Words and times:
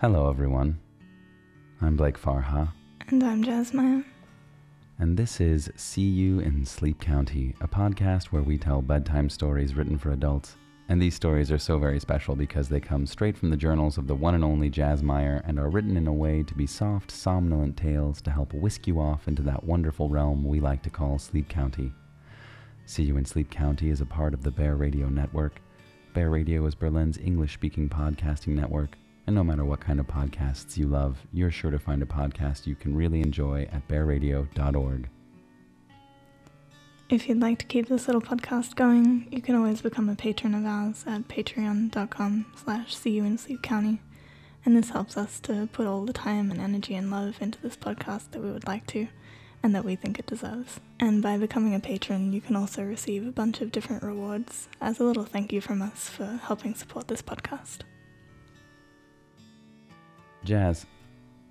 Hello, 0.00 0.28
everyone. 0.30 0.78
I'm 1.80 1.96
Blake 1.96 2.18
Farha, 2.20 2.70
And 3.08 3.22
I'm 3.22 3.42
Jasmine. 3.42 4.04
and 4.98 5.16
this 5.16 5.40
is 5.40 5.70
See 5.76 6.08
You 6.08 6.40
in 6.40 6.64
Sleep 6.64 7.00
County, 7.00 7.54
a 7.60 7.68
podcast 7.68 8.26
where 8.26 8.42
we 8.42 8.58
tell 8.58 8.82
bedtime 8.82 9.28
stories 9.30 9.74
written 9.74 9.98
for 9.98 10.12
adults. 10.12 10.56
And 10.88 11.00
these 11.00 11.14
stories 11.14 11.52
are 11.52 11.58
so 11.58 11.78
very 11.78 12.00
special 12.00 12.34
because 12.34 12.68
they 12.68 12.80
come 12.80 13.06
straight 13.06 13.36
from 13.36 13.50
the 13.50 13.56
journals 13.56 13.96
of 13.96 14.06
the 14.08 14.14
one 14.14 14.34
and 14.34 14.42
only 14.44 14.68
Jazz 14.68 15.02
Meyer 15.02 15.40
and 15.46 15.58
are 15.58 15.70
written 15.70 15.96
in 15.96 16.08
a 16.08 16.12
way 16.12 16.42
to 16.42 16.54
be 16.54 16.66
soft, 16.66 17.10
somnolent 17.12 17.76
tales 17.76 18.20
to 18.22 18.30
help 18.30 18.52
whisk 18.52 18.86
you 18.88 18.98
off 19.00 19.28
into 19.28 19.42
that 19.42 19.62
wonderful 19.64 20.08
realm 20.08 20.44
we 20.44 20.58
like 20.60 20.82
to 20.82 20.90
call 20.90 21.18
Sleep 21.18 21.48
County. 21.48 21.92
See 22.86 23.04
You 23.04 23.16
in 23.18 23.24
Sleep 23.24 23.50
County 23.50 23.90
is 23.90 24.00
a 24.00 24.06
part 24.06 24.34
of 24.34 24.42
the 24.42 24.50
Bear 24.50 24.74
Radio 24.76 25.08
Network. 25.08 25.60
Bear 26.12 26.28
Radio 26.30 26.66
is 26.66 26.74
Berlin's 26.74 27.18
English 27.18 27.54
speaking 27.54 27.88
podcasting 27.88 28.48
network, 28.56 28.96
and 29.30 29.36
no 29.36 29.44
matter 29.44 29.64
what 29.64 29.78
kind 29.78 30.00
of 30.00 30.08
podcasts 30.08 30.76
you 30.76 30.88
love, 30.88 31.16
you're 31.32 31.52
sure 31.52 31.70
to 31.70 31.78
find 31.78 32.02
a 32.02 32.06
podcast 32.06 32.66
you 32.66 32.74
can 32.74 32.96
really 32.96 33.20
enjoy 33.20 33.62
at 33.70 33.86
bearradio.org. 33.86 35.08
If 37.08 37.28
you'd 37.28 37.38
like 37.38 37.60
to 37.60 37.64
keep 37.64 37.86
this 37.86 38.08
little 38.08 38.20
podcast 38.20 38.74
going, 38.74 39.28
you 39.30 39.40
can 39.40 39.54
always 39.54 39.82
become 39.82 40.08
a 40.08 40.16
patron 40.16 40.52
of 40.52 40.66
ours 40.66 41.04
at 41.06 41.28
patreon.com 41.28 42.46
slash 42.56 43.06
you 43.06 43.22
in 43.24 43.38
Sleep 43.38 43.62
County. 43.62 44.00
And 44.64 44.76
this 44.76 44.90
helps 44.90 45.16
us 45.16 45.38
to 45.40 45.68
put 45.72 45.86
all 45.86 46.04
the 46.04 46.12
time 46.12 46.50
and 46.50 46.60
energy 46.60 46.96
and 46.96 47.08
love 47.08 47.40
into 47.40 47.62
this 47.62 47.76
podcast 47.76 48.32
that 48.32 48.42
we 48.42 48.50
would 48.50 48.66
like 48.66 48.88
to 48.88 49.06
and 49.62 49.72
that 49.76 49.84
we 49.84 49.94
think 49.94 50.18
it 50.18 50.26
deserves. 50.26 50.80
And 50.98 51.22
by 51.22 51.38
becoming 51.38 51.76
a 51.76 51.78
patron, 51.78 52.32
you 52.32 52.40
can 52.40 52.56
also 52.56 52.82
receive 52.82 53.24
a 53.28 53.30
bunch 53.30 53.60
of 53.60 53.70
different 53.70 54.02
rewards 54.02 54.66
as 54.80 54.98
a 54.98 55.04
little 55.04 55.24
thank 55.24 55.52
you 55.52 55.60
from 55.60 55.82
us 55.82 56.08
for 56.08 56.40
helping 56.42 56.74
support 56.74 57.06
this 57.06 57.22
podcast. 57.22 57.82
Jazz, 60.44 60.86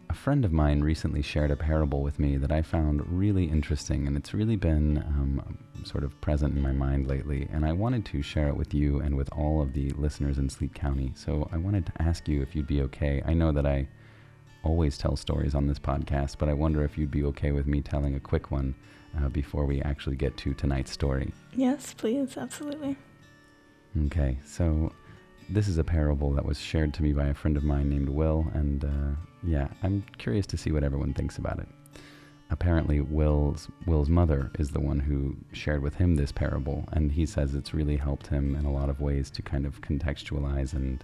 a 0.09 0.13
friend 0.13 0.43
of 0.43 0.51
mine 0.51 0.81
recently 0.81 1.21
shared 1.21 1.51
a 1.51 1.55
parable 1.55 2.01
with 2.01 2.17
me 2.17 2.37
that 2.37 2.51
I 2.51 2.63
found 2.63 3.05
really 3.07 3.45
interesting, 3.45 4.07
and 4.07 4.17
it's 4.17 4.33
really 4.33 4.55
been 4.55 4.97
um, 4.97 5.57
sort 5.83 6.03
of 6.03 6.19
present 6.21 6.55
in 6.55 6.61
my 6.61 6.71
mind 6.71 7.07
lately. 7.07 7.47
And 7.53 7.63
I 7.65 7.71
wanted 7.71 8.05
to 8.05 8.23
share 8.23 8.47
it 8.47 8.57
with 8.57 8.73
you 8.73 8.99
and 8.99 9.15
with 9.15 9.29
all 9.31 9.61
of 9.61 9.73
the 9.73 9.91
listeners 9.91 10.39
in 10.39 10.49
Sleep 10.49 10.73
County. 10.73 11.11
So 11.15 11.47
I 11.51 11.57
wanted 11.57 11.85
to 11.85 12.01
ask 12.01 12.27
you 12.27 12.41
if 12.41 12.55
you'd 12.55 12.67
be 12.67 12.81
okay. 12.83 13.21
I 13.25 13.33
know 13.33 13.51
that 13.51 13.67
I 13.67 13.87
always 14.63 14.97
tell 14.97 15.15
stories 15.15 15.53
on 15.53 15.67
this 15.67 15.79
podcast, 15.79 16.37
but 16.39 16.49
I 16.49 16.53
wonder 16.53 16.83
if 16.83 16.97
you'd 16.97 17.11
be 17.11 17.23
okay 17.25 17.51
with 17.51 17.67
me 17.67 17.81
telling 17.81 18.15
a 18.15 18.19
quick 18.19 18.49
one 18.49 18.73
uh, 19.19 19.29
before 19.29 19.65
we 19.65 19.81
actually 19.83 20.15
get 20.15 20.35
to 20.37 20.53
tonight's 20.55 20.91
story. 20.91 21.31
Yes, 21.53 21.93
please, 21.93 22.37
absolutely. 22.37 22.97
Okay, 24.05 24.37
so 24.45 24.91
this 25.49 25.67
is 25.67 25.77
a 25.77 25.83
parable 25.83 26.31
that 26.33 26.45
was 26.45 26.59
shared 26.59 26.93
to 26.93 27.03
me 27.03 27.11
by 27.11 27.27
a 27.27 27.33
friend 27.33 27.57
of 27.57 27.63
mine 27.63 27.89
named 27.89 28.09
Will, 28.09 28.45
and 28.53 28.85
uh, 28.85 29.15
yeah, 29.43 29.67
I'm 29.81 30.03
curious 30.17 30.45
to 30.47 30.57
see 30.57 30.71
what 30.71 30.83
everyone 30.83 31.13
thinks 31.13 31.37
about 31.37 31.59
it. 31.59 31.67
Apparently, 32.51 33.01
Will's 33.01 33.67
Will's 33.85 34.09
mother 34.09 34.51
is 34.59 34.69
the 34.69 34.79
one 34.79 34.99
who 34.99 35.35
shared 35.51 35.81
with 35.81 35.95
him 35.95 36.15
this 36.15 36.31
parable, 36.31 36.87
and 36.93 37.11
he 37.11 37.25
says 37.25 37.55
it's 37.55 37.73
really 37.73 37.97
helped 37.97 38.27
him 38.27 38.55
in 38.55 38.65
a 38.65 38.71
lot 38.71 38.89
of 38.89 39.01
ways 39.01 39.29
to 39.31 39.41
kind 39.41 39.65
of 39.65 39.81
contextualize 39.81 40.73
and 40.73 41.03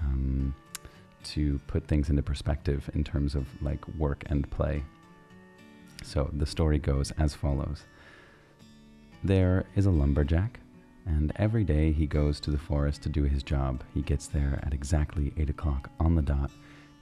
um, 0.00 0.54
to 1.24 1.60
put 1.66 1.86
things 1.86 2.08
into 2.08 2.22
perspective 2.22 2.88
in 2.94 3.02
terms 3.02 3.34
of 3.34 3.46
like 3.62 3.86
work 3.96 4.24
and 4.26 4.48
play. 4.50 4.82
So 6.02 6.30
the 6.32 6.46
story 6.46 6.78
goes 6.78 7.10
as 7.18 7.34
follows. 7.34 7.84
There 9.24 9.64
is 9.74 9.86
a 9.86 9.90
lumberjack 9.90 10.60
and 11.06 11.32
every 11.36 11.64
day 11.64 11.92
he 11.92 12.06
goes 12.06 12.40
to 12.40 12.50
the 12.50 12.58
forest 12.58 13.02
to 13.02 13.08
do 13.08 13.22
his 13.22 13.42
job. 13.42 13.82
He 13.94 14.02
gets 14.02 14.26
there 14.26 14.60
at 14.64 14.74
exactly 14.74 15.32
8 15.36 15.50
o'clock 15.50 15.90
on 16.00 16.14
the 16.14 16.22
dot. 16.22 16.50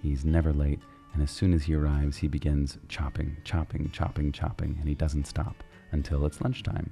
He's 0.02 0.24
never 0.24 0.52
late, 0.52 0.80
and 1.14 1.22
as 1.22 1.30
soon 1.30 1.54
as 1.54 1.62
he 1.62 1.74
arrives, 1.74 2.18
he 2.18 2.28
begins 2.28 2.78
chopping, 2.88 3.36
chopping, 3.44 3.90
chopping, 3.90 4.30
chopping, 4.30 4.76
and 4.78 4.88
he 4.88 4.94
doesn't 4.94 5.26
stop 5.26 5.64
until 5.92 6.26
it's 6.26 6.40
lunchtime. 6.40 6.90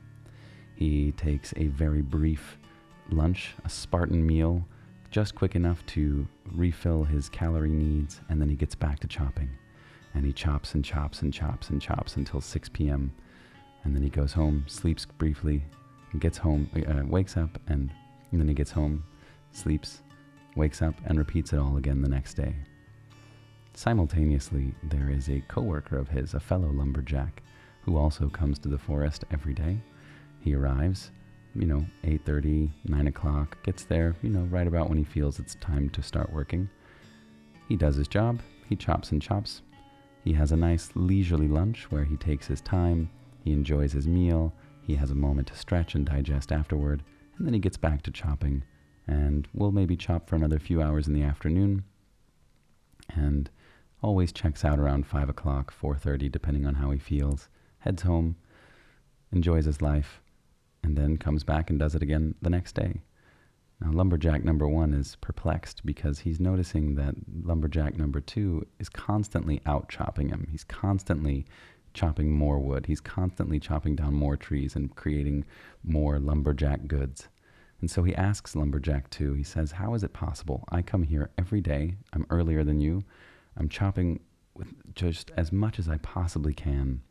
He 0.74 1.12
takes 1.12 1.52
a 1.56 1.66
very 1.66 2.02
brief 2.02 2.58
lunch, 3.10 3.54
a 3.64 3.68
Spartan 3.68 4.26
meal, 4.26 4.64
just 5.10 5.34
quick 5.34 5.54
enough 5.54 5.84
to 5.86 6.26
refill 6.52 7.04
his 7.04 7.28
calorie 7.28 7.70
needs, 7.70 8.20
and 8.30 8.40
then 8.40 8.48
he 8.48 8.56
gets 8.56 8.74
back 8.74 8.98
to 9.00 9.06
chopping. 9.06 9.50
And 10.14 10.24
he 10.24 10.32
chops 10.32 10.74
and 10.74 10.84
chops 10.84 11.22
and 11.22 11.32
chops 11.32 11.68
and 11.70 11.80
chops 11.80 12.16
until 12.16 12.40
6 12.40 12.68
p.m. 12.70 13.12
And 13.84 13.94
then 13.94 14.02
he 14.02 14.08
goes 14.08 14.32
home, 14.32 14.64
sleeps 14.66 15.04
briefly, 15.04 15.64
gets 16.18 16.38
home, 16.38 16.68
uh, 16.88 17.06
wakes 17.06 17.36
up, 17.36 17.58
and, 17.68 17.90
and 18.30 18.40
then 18.40 18.48
he 18.48 18.54
gets 18.54 18.70
home, 18.70 19.04
sleeps, 19.52 20.02
wakes 20.56 20.82
up, 20.82 20.94
and 21.06 21.18
repeats 21.18 21.52
it 21.52 21.58
all 21.58 21.76
again 21.76 22.02
the 22.02 22.08
next 22.08 22.34
day. 22.34 22.54
Simultaneously, 23.74 24.74
there 24.82 25.10
is 25.10 25.28
a 25.28 25.42
coworker 25.48 25.96
of 25.96 26.08
his, 26.08 26.34
a 26.34 26.40
fellow 26.40 26.70
lumberjack, 26.70 27.42
who 27.82 27.96
also 27.96 28.28
comes 28.28 28.58
to 28.58 28.68
the 28.68 28.78
forest 28.78 29.24
every 29.30 29.54
day. 29.54 29.78
He 30.40 30.54
arrives, 30.54 31.10
you 31.54 31.66
know, 31.66 31.84
8:30, 32.04 32.70
9 32.84 33.06
o'clock, 33.08 33.62
gets 33.62 33.84
there, 33.84 34.14
you 34.22 34.30
know, 34.30 34.42
right 34.44 34.66
about 34.66 34.88
when 34.88 34.98
he 34.98 35.04
feels 35.04 35.38
it's 35.38 35.54
time 35.56 35.88
to 35.90 36.02
start 36.02 36.32
working. 36.32 36.68
He 37.68 37.76
does 37.76 37.96
his 37.96 38.08
job, 38.08 38.40
he 38.68 38.76
chops 38.76 39.12
and 39.12 39.20
chops. 39.20 39.62
He 40.24 40.32
has 40.34 40.52
a 40.52 40.56
nice 40.56 40.90
leisurely 40.94 41.48
lunch 41.48 41.90
where 41.90 42.04
he 42.04 42.16
takes 42.16 42.46
his 42.46 42.60
time, 42.60 43.10
he 43.44 43.52
enjoys 43.52 43.92
his 43.92 44.06
meal, 44.06 44.52
he 44.87 44.97
has 44.97 45.10
a 45.10 45.15
moment 45.15 45.48
to 45.48 45.56
stretch 45.56 45.94
and 45.94 46.06
digest 46.06 46.53
afterward, 46.53 47.03
and 47.37 47.47
then 47.47 47.54
he 47.54 47.60
gets 47.60 47.76
back 47.76 48.03
to 48.03 48.10
chopping, 48.10 48.65
and 49.06 49.48
we'll 49.53 49.72
maybe 49.72 49.97
chop 49.97 50.28
for 50.28 50.37
another 50.37 50.59
few 50.59 50.82
hours 50.82 51.06
in 51.06 51.15
the 51.15 51.22
afternoon, 51.22 51.84
and 53.15 53.50
always 54.03 54.32
checks 54.32 54.65
out 54.65 54.78
around 54.78 55.06
5 55.06 55.28
o'clock, 55.28 55.72
4.30, 55.72 56.31
depending 56.31 56.66
on 56.66 56.75
how 56.75 56.91
he 56.91 56.98
feels, 56.98 57.48
heads 57.78 58.03
home, 58.03 58.37
enjoys 59.32 59.65
his 59.65 59.81
life, 59.81 60.20
and 60.82 60.97
then 60.97 61.16
comes 61.16 61.44
back 61.44 61.70
and 61.70 61.78
does 61.78 61.94
it 61.94 62.03
again 62.03 62.34
the 62.43 62.50
next 62.50 62.75
day. 62.75 63.00
Now, 63.81 63.91
lumberjack 63.91 64.44
number 64.44 64.69
one 64.69 64.93
is 64.93 65.16
perplexed 65.16 65.84
because 65.84 66.20
he's 66.20 66.38
noticing 66.38 66.94
that 66.97 67.14
lumberjack 67.44 67.97
number 67.97 68.20
two 68.20 68.66
is 68.78 68.88
constantly 68.88 69.60
out 69.66 69.88
chopping 69.88 70.28
him. 70.28 70.47
He's 70.50 70.62
constantly 70.62 71.47
chopping 71.94 72.32
more 72.32 72.58
wood. 72.58 72.86
He's 72.86 73.00
constantly 73.00 73.60
chopping 73.60 73.97
down 73.97 74.14
more 74.14 74.36
trees 74.36 74.76
and 74.76 74.94
creating 74.94 75.44
more 75.84 76.19
lumberjack 76.19 76.86
goods. 76.86 77.28
And 77.80 77.91
so 77.91 78.04
he 78.04 78.14
asks 78.14 78.54
Lumberjack 78.54 79.10
two, 79.10 79.34
he 79.34 79.42
says, 79.42 79.72
How 79.72 79.94
is 79.94 80.04
it 80.04 80.12
possible? 80.12 80.64
I 80.70 80.82
come 80.82 81.02
here 81.02 81.31
every 81.36 81.60
day. 81.60 81.97
I'm 82.12 82.26
earlier 82.31 82.62
than 82.62 82.81
you. 82.81 83.02
I'm 83.56 83.69
chopping 83.69 84.20
with 84.54 84.69
just 84.94 85.32
as 85.36 85.50
much 85.50 85.81
as 85.81 85.88
I 85.88 85.97
possibly 85.98 86.54
can. 86.54 87.02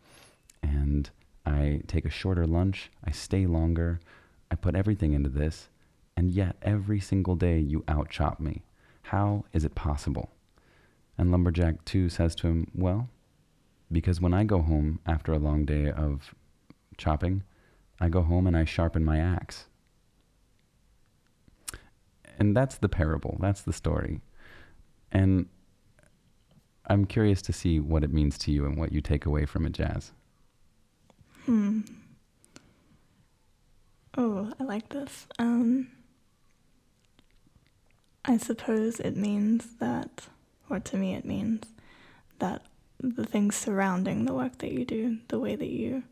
And 0.64 1.09
I 1.46 1.81
take 1.88 2.06
a 2.06 2.09
shorter 2.09 2.47
lunch. 2.47 2.90
I 3.03 3.12
stay 3.12 3.46
longer. 3.46 4.00
I 4.50 4.56
put 4.56 4.75
everything 4.75 5.14
into 5.14 5.30
this. 5.30 5.68
And 6.16 6.31
yet, 6.31 6.56
every 6.62 7.02
single 7.02 7.36
day, 7.36 7.59
you 7.59 7.84
out 7.88 8.09
chop 8.09 8.40
me. 8.40 8.64
How 9.03 9.44
is 9.52 9.66
it 9.66 9.75
possible? 9.75 10.31
And 11.18 11.31
Lumberjack 11.31 11.84
two 11.84 12.08
says 12.08 12.34
to 12.36 12.47
him, 12.47 12.72
Well, 12.74 13.09
because 13.91 14.22
when 14.22 14.34
I 14.34 14.44
go 14.44 14.62
home 14.62 15.00
after 15.06 15.34
a 15.34 15.40
long 15.40 15.66
day 15.66 15.91
of 15.91 16.34
chopping, 16.97 17.44
I 18.00 18.09
go 18.09 18.22
home 18.22 18.47
and 18.47 18.56
I 18.56 18.66
sharpen 18.66 19.03
my 19.03 19.19
axe. 19.19 19.66
And 22.40 22.56
that's 22.56 22.78
the 22.78 22.90
parable, 22.90 23.38
that's 23.40 23.62
the 23.62 23.74
story. 23.74 24.22
And 25.12 25.47
I'm 26.88 27.06
curious 27.06 27.41
to 27.44 27.53
see 27.53 27.79
what 27.79 28.03
it 28.03 28.12
means 28.12 28.38
to 28.40 28.52
you 28.52 28.66
and 28.66 28.78
what 28.78 28.91
you 28.91 29.02
take 29.02 29.25
away 29.25 29.46
from 29.46 29.66
it, 29.66 29.74
Jazz. 29.74 30.12
Hmm. 31.46 31.81
Oh, 34.17 34.52
I 34.59 34.64
like 34.64 34.90
this. 34.90 35.28
Um, 35.40 35.88
I 38.26 38.38
suppose 38.38 38.99
it 38.99 39.16
means 39.16 39.76
that, 39.79 40.28
or 40.70 40.79
to 40.79 40.97
me, 40.97 41.16
it 41.16 41.26
means 41.26 41.66
that 42.40 42.64
the 43.02 43.26
things 43.26 43.56
surrounding 43.56 44.26
the 44.26 44.34
work 44.34 44.59
that 44.59 44.72
you 44.72 44.86
do, 44.86 45.18
the 45.28 45.40
way 45.40 45.56
that 45.56 45.70
you 45.70 46.03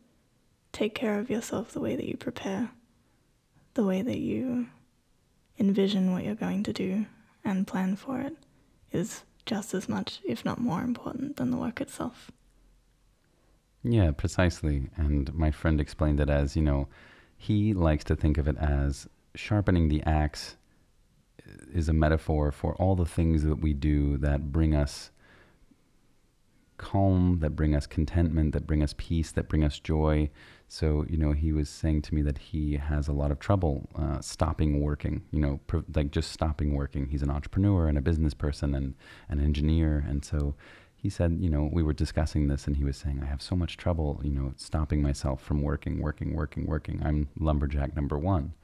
take 0.72 0.94
care 0.94 1.18
of 1.18 1.30
yourself, 1.30 1.72
the 1.72 1.80
way 1.80 1.96
that 1.96 2.06
you 2.06 2.16
prepare, 2.16 2.70
the 3.74 3.84
way 3.84 4.02
that 4.02 4.18
you 4.18 4.66
envision 5.58 6.12
what 6.12 6.24
you're 6.24 6.34
going 6.34 6.62
to 6.64 6.72
do 6.72 7.06
and 7.44 7.66
plan 7.66 7.96
for 7.96 8.20
it, 8.20 8.36
is 8.92 9.22
just 9.46 9.72
as 9.72 9.88
much, 9.88 10.20
if 10.24 10.44
not 10.44 10.58
more 10.58 10.82
important, 10.82 11.36
than 11.36 11.50
the 11.50 11.56
work 11.56 11.80
itself. 11.80 12.30
Yeah, 13.82 14.10
precisely. 14.10 14.90
And 14.96 15.32
my 15.34 15.50
friend 15.50 15.80
explained 15.80 16.20
it 16.20 16.28
as, 16.28 16.56
you 16.56 16.62
know, 16.62 16.88
he 17.36 17.72
likes 17.72 18.04
to 18.04 18.16
think 18.16 18.36
of 18.36 18.46
it 18.48 18.58
as 18.58 19.08
sharpening 19.34 19.88
the 19.88 20.02
axe 20.02 20.56
is 21.72 21.88
a 21.88 21.92
metaphor 21.92 22.52
for 22.52 22.74
all 22.74 22.94
the 22.94 23.06
things 23.06 23.42
that 23.44 23.60
we 23.60 23.72
do 23.72 24.18
that 24.18 24.52
bring 24.52 24.74
us 24.74 25.10
calm, 26.80 27.38
that 27.40 27.50
bring 27.50 27.76
us 27.76 27.86
contentment, 27.86 28.52
that 28.52 28.66
bring 28.66 28.82
us 28.82 28.94
peace, 28.96 29.30
that 29.32 29.48
bring 29.48 29.62
us 29.62 29.78
joy. 29.78 30.30
So, 30.66 31.04
you 31.08 31.18
know, 31.18 31.32
he 31.32 31.52
was 31.52 31.68
saying 31.68 32.02
to 32.02 32.14
me 32.14 32.22
that 32.22 32.38
he 32.38 32.76
has 32.76 33.06
a 33.06 33.12
lot 33.12 33.30
of 33.30 33.38
trouble 33.38 33.88
uh, 33.94 34.20
stopping 34.20 34.80
working, 34.80 35.22
you 35.30 35.40
know, 35.40 35.60
pr- 35.66 35.78
like 35.94 36.10
just 36.10 36.32
stopping 36.32 36.74
working. 36.74 37.08
He's 37.08 37.22
an 37.22 37.30
entrepreneur 37.30 37.86
and 37.86 37.98
a 37.98 38.00
business 38.00 38.34
person 38.34 38.74
and 38.74 38.94
an 39.28 39.40
engineer. 39.40 40.04
And 40.08 40.24
so 40.24 40.54
he 40.96 41.10
said, 41.10 41.38
you 41.40 41.50
know, 41.50 41.68
we 41.70 41.82
were 41.82 41.92
discussing 41.92 42.48
this 42.48 42.66
and 42.66 42.76
he 42.76 42.84
was 42.84 42.96
saying, 42.96 43.20
I 43.22 43.26
have 43.26 43.42
so 43.42 43.56
much 43.56 43.76
trouble, 43.76 44.20
you 44.24 44.30
know, 44.30 44.54
stopping 44.56 45.02
myself 45.02 45.42
from 45.42 45.60
working, 45.62 46.00
working, 46.00 46.34
working, 46.34 46.66
working. 46.66 47.02
I'm 47.04 47.28
lumberjack 47.38 47.94
number 47.94 48.18
one. 48.18 48.54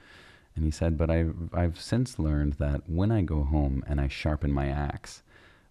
And 0.55 0.65
he 0.65 0.71
said, 0.71 0.97
but 0.97 1.11
I've, 1.11 1.35
I've 1.53 1.79
since 1.79 2.19
learned 2.19 2.55
that 2.55 2.89
when 2.89 3.13
I 3.13 3.21
go 3.23 3.45
home 3.45 3.85
and 3.87 4.01
I 4.01 4.09
sharpen 4.09 4.53
my 4.53 4.69
axe, 4.69 5.23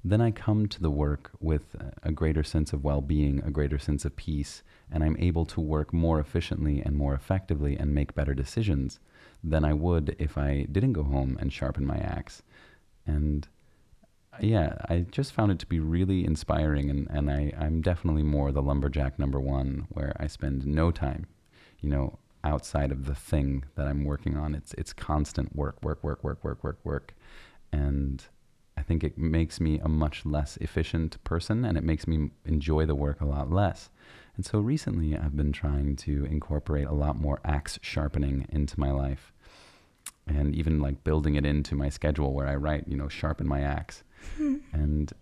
then 0.07 0.21
I 0.21 0.29
come 0.29 0.67
to 0.67 0.79
the 0.79 0.91
work 0.91 1.31
with 1.39 1.75
a 2.03 2.11
greater 2.11 2.43
sense 2.43 2.73
of 2.73 2.83
well 2.83 3.01
being, 3.01 3.41
a 3.43 3.49
greater 3.49 3.79
sense 3.79 4.05
of 4.05 4.15
peace, 4.15 4.61
and 4.91 5.03
I'm 5.03 5.17
able 5.17 5.45
to 5.47 5.59
work 5.59 5.91
more 5.91 6.19
efficiently 6.19 6.79
and 6.79 6.95
more 6.95 7.15
effectively 7.15 7.75
and 7.75 7.91
make 7.95 8.13
better 8.13 8.35
decisions 8.35 8.99
than 9.43 9.65
I 9.65 9.73
would 9.73 10.15
if 10.19 10.37
I 10.37 10.67
didn't 10.71 10.93
go 10.93 11.01
home 11.01 11.37
and 11.41 11.51
sharpen 11.51 11.87
my 11.87 11.97
axe. 11.97 12.43
And 13.07 13.47
yeah, 14.39 14.77
I 14.87 15.07
just 15.09 15.33
found 15.33 15.51
it 15.51 15.57
to 15.59 15.65
be 15.65 15.79
really 15.79 16.23
inspiring, 16.23 16.91
and, 16.91 17.07
and 17.09 17.31
I, 17.31 17.51
I'm 17.57 17.81
definitely 17.81 18.23
more 18.23 18.51
the 18.51 18.61
lumberjack 18.61 19.17
number 19.17 19.39
one, 19.39 19.87
where 19.89 20.15
I 20.19 20.27
spend 20.27 20.67
no 20.67 20.91
time, 20.91 21.25
you 21.79 21.89
know, 21.89 22.19
outside 22.43 22.91
of 22.91 23.05
the 23.05 23.15
thing 23.15 23.63
that 23.73 23.87
I'm 23.87 24.05
working 24.05 24.37
on. 24.37 24.53
It's 24.53 24.75
it's 24.75 24.93
constant 24.93 25.55
work, 25.55 25.83
work, 25.83 26.03
work, 26.03 26.23
work, 26.23 26.43
work, 26.43 26.63
work, 26.63 26.77
work, 26.83 27.15
and 27.71 28.23
I 28.77 28.81
think 28.81 29.03
it 29.03 29.17
makes 29.17 29.59
me 29.59 29.79
a 29.79 29.87
much 29.87 30.25
less 30.25 30.57
efficient 30.57 31.23
person 31.23 31.63
and 31.65 31.77
it 31.77 31.83
makes 31.83 32.07
me 32.07 32.31
enjoy 32.45 32.85
the 32.85 32.95
work 32.95 33.21
a 33.21 33.25
lot 33.25 33.51
less. 33.51 33.89
And 34.35 34.45
so 34.45 34.59
recently 34.59 35.15
I've 35.15 35.37
been 35.37 35.51
trying 35.51 35.95
to 35.97 36.25
incorporate 36.25 36.87
a 36.87 36.93
lot 36.93 37.15
more 37.15 37.39
axe 37.45 37.79
sharpening 37.81 38.45
into 38.49 38.79
my 38.79 38.91
life 38.91 39.31
and 40.27 40.55
even 40.55 40.79
like 40.79 41.03
building 41.03 41.35
it 41.35 41.45
into 41.45 41.75
my 41.75 41.89
schedule 41.89 42.33
where 42.33 42.47
I 42.47 42.55
write, 42.55 42.87
you 42.87 42.97
know, 42.97 43.07
sharpen 43.07 43.47
my 43.47 43.61
axe 43.61 44.03
and 44.37 45.13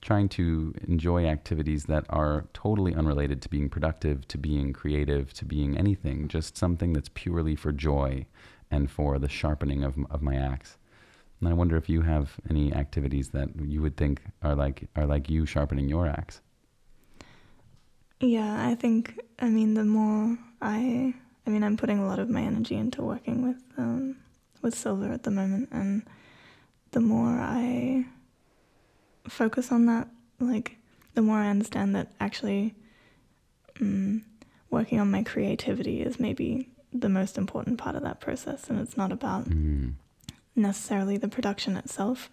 trying 0.00 0.28
to 0.30 0.74
enjoy 0.86 1.26
activities 1.26 1.84
that 1.84 2.06
are 2.08 2.46
totally 2.54 2.94
unrelated 2.94 3.42
to 3.42 3.48
being 3.48 3.68
productive, 3.68 4.26
to 4.28 4.38
being 4.38 4.72
creative, 4.72 5.32
to 5.34 5.44
being 5.44 5.76
anything, 5.76 6.28
just 6.28 6.56
something 6.56 6.92
that's 6.92 7.10
purely 7.12 7.54
for 7.54 7.72
joy 7.72 8.24
and 8.70 8.90
for 8.90 9.18
the 9.18 9.28
sharpening 9.28 9.82
of, 9.82 9.96
of 10.10 10.22
my 10.22 10.36
axe. 10.36 10.78
And 11.40 11.48
I 11.48 11.54
wonder 11.54 11.76
if 11.76 11.88
you 11.88 12.02
have 12.02 12.36
any 12.50 12.72
activities 12.72 13.30
that 13.30 13.48
you 13.58 13.80
would 13.80 13.96
think 13.96 14.22
are 14.42 14.54
like 14.54 14.88
are 14.94 15.06
like 15.06 15.30
you 15.30 15.46
sharpening 15.46 15.88
your 15.88 16.06
axe. 16.06 16.40
Yeah, 18.20 18.66
I 18.66 18.74
think 18.74 19.18
I 19.38 19.48
mean 19.48 19.74
the 19.74 19.84
more 19.84 20.36
I 20.60 21.14
I 21.46 21.50
mean 21.50 21.64
I'm 21.64 21.78
putting 21.78 21.98
a 21.98 22.06
lot 22.06 22.18
of 22.18 22.28
my 22.28 22.42
energy 22.42 22.76
into 22.76 23.02
working 23.02 23.46
with 23.46 23.62
um, 23.78 24.16
with 24.60 24.74
silver 24.74 25.10
at 25.10 25.22
the 25.22 25.30
moment 25.30 25.70
and 25.72 26.02
the 26.90 27.00
more 27.00 27.38
I 27.40 28.04
focus 29.28 29.72
on 29.72 29.86
that 29.86 30.08
like 30.38 30.76
the 31.14 31.22
more 31.22 31.38
I 31.38 31.48
understand 31.48 31.96
that 31.96 32.12
actually 32.20 32.74
um, 33.80 34.24
working 34.68 35.00
on 35.00 35.10
my 35.10 35.22
creativity 35.22 36.02
is 36.02 36.20
maybe 36.20 36.68
the 36.92 37.08
most 37.08 37.38
important 37.38 37.78
part 37.78 37.96
of 37.96 38.02
that 38.02 38.20
process 38.20 38.68
and 38.68 38.78
it's 38.78 38.96
not 38.96 39.10
about 39.10 39.48
mm 39.48 39.94
necessarily 40.54 41.16
the 41.16 41.28
production 41.28 41.76
itself. 41.76 42.30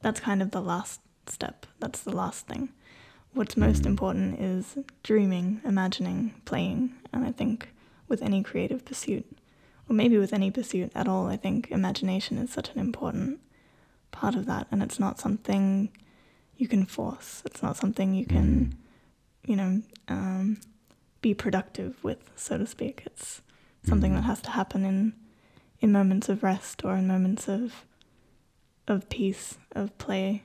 That's 0.00 0.20
kind 0.20 0.42
of 0.42 0.50
the 0.50 0.60
last 0.60 1.00
step. 1.26 1.66
That's 1.78 2.00
the 2.00 2.14
last 2.14 2.46
thing. 2.46 2.70
What's 3.34 3.56
most 3.56 3.82
mm. 3.82 3.86
important 3.86 4.40
is 4.40 4.78
dreaming, 5.02 5.60
imagining, 5.64 6.34
playing. 6.44 6.94
And 7.12 7.24
I 7.24 7.32
think 7.32 7.68
with 8.08 8.22
any 8.22 8.42
creative 8.42 8.84
pursuit, 8.84 9.26
or 9.88 9.94
maybe 9.94 10.18
with 10.18 10.32
any 10.32 10.50
pursuit 10.50 10.92
at 10.94 11.08
all, 11.08 11.26
I 11.26 11.36
think 11.36 11.70
imagination 11.70 12.38
is 12.38 12.50
such 12.50 12.70
an 12.70 12.80
important 12.80 13.40
part 14.10 14.34
of 14.34 14.46
that. 14.46 14.66
And 14.70 14.82
it's 14.82 14.98
not 14.98 15.20
something 15.20 15.90
you 16.56 16.68
can 16.68 16.86
force, 16.86 17.42
it's 17.44 17.62
not 17.62 17.76
something 17.76 18.14
you 18.14 18.26
can, 18.26 18.74
mm. 18.74 19.48
you 19.48 19.56
know, 19.56 19.82
um, 20.08 20.60
be 21.20 21.34
productive 21.34 22.02
with, 22.02 22.30
so 22.34 22.58
to 22.58 22.66
speak. 22.66 23.02
It's 23.06 23.42
something 23.84 24.12
mm. 24.12 24.16
that 24.16 24.22
has 24.22 24.40
to 24.42 24.50
happen 24.50 24.84
in 24.84 25.12
in 25.80 25.92
moments 25.92 26.28
of 26.28 26.42
rest 26.42 26.84
or 26.84 26.96
in 26.96 27.06
moments 27.06 27.48
of 27.48 27.84
of 28.86 29.08
peace, 29.10 29.58
of 29.72 29.96
play. 29.98 30.44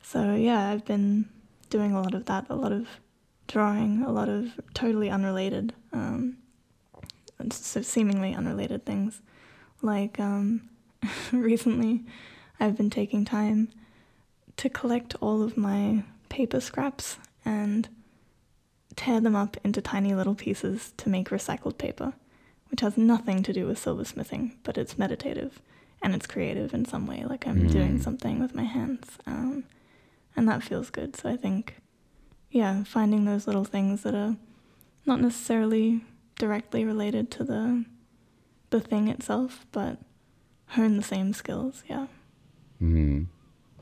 So 0.00 0.34
yeah, 0.34 0.70
I've 0.70 0.84
been 0.84 1.28
doing 1.70 1.92
a 1.92 2.00
lot 2.00 2.14
of 2.14 2.26
that, 2.26 2.46
a 2.48 2.54
lot 2.54 2.72
of 2.72 2.86
drawing, 3.48 4.02
a 4.02 4.12
lot 4.12 4.28
of 4.28 4.52
totally 4.74 5.10
unrelated, 5.10 5.72
um, 5.92 6.36
so 7.50 7.82
seemingly 7.82 8.32
unrelated 8.32 8.86
things. 8.86 9.20
Like 9.82 10.20
um, 10.20 10.68
recently, 11.32 12.04
I've 12.60 12.76
been 12.76 12.90
taking 12.90 13.24
time 13.24 13.70
to 14.56 14.68
collect 14.68 15.16
all 15.20 15.42
of 15.42 15.56
my 15.56 16.04
paper 16.28 16.60
scraps 16.60 17.18
and 17.44 17.88
tear 18.94 19.20
them 19.20 19.34
up 19.34 19.56
into 19.64 19.82
tiny 19.82 20.14
little 20.14 20.36
pieces 20.36 20.92
to 20.98 21.08
make 21.08 21.30
recycled 21.30 21.76
paper 21.76 22.12
which 22.74 22.80
has 22.80 22.98
nothing 22.98 23.40
to 23.40 23.52
do 23.52 23.68
with 23.68 23.78
silversmithing, 23.78 24.50
but 24.64 24.76
it's 24.76 24.98
meditative 24.98 25.62
and 26.02 26.12
it's 26.12 26.26
creative 26.26 26.74
in 26.74 26.84
some 26.84 27.06
way. 27.06 27.24
Like 27.24 27.46
I'm 27.46 27.68
mm. 27.68 27.70
doing 27.70 28.00
something 28.00 28.40
with 28.40 28.52
my 28.52 28.64
hands, 28.64 29.10
um, 29.28 29.62
and 30.34 30.48
that 30.48 30.60
feels 30.60 30.90
good. 30.90 31.14
So 31.14 31.28
I 31.28 31.36
think, 31.36 31.76
yeah, 32.50 32.82
finding 32.82 33.26
those 33.26 33.46
little 33.46 33.62
things 33.64 34.02
that 34.02 34.12
are 34.16 34.34
not 35.06 35.20
necessarily 35.20 36.00
directly 36.36 36.84
related 36.84 37.30
to 37.30 37.44
the 37.44 37.84
the 38.70 38.80
thing 38.80 39.06
itself, 39.06 39.64
but 39.70 39.98
hone 40.70 40.96
the 40.96 41.04
same 41.04 41.32
skills. 41.32 41.84
Yeah. 41.88 42.08
Hmm. 42.80 43.22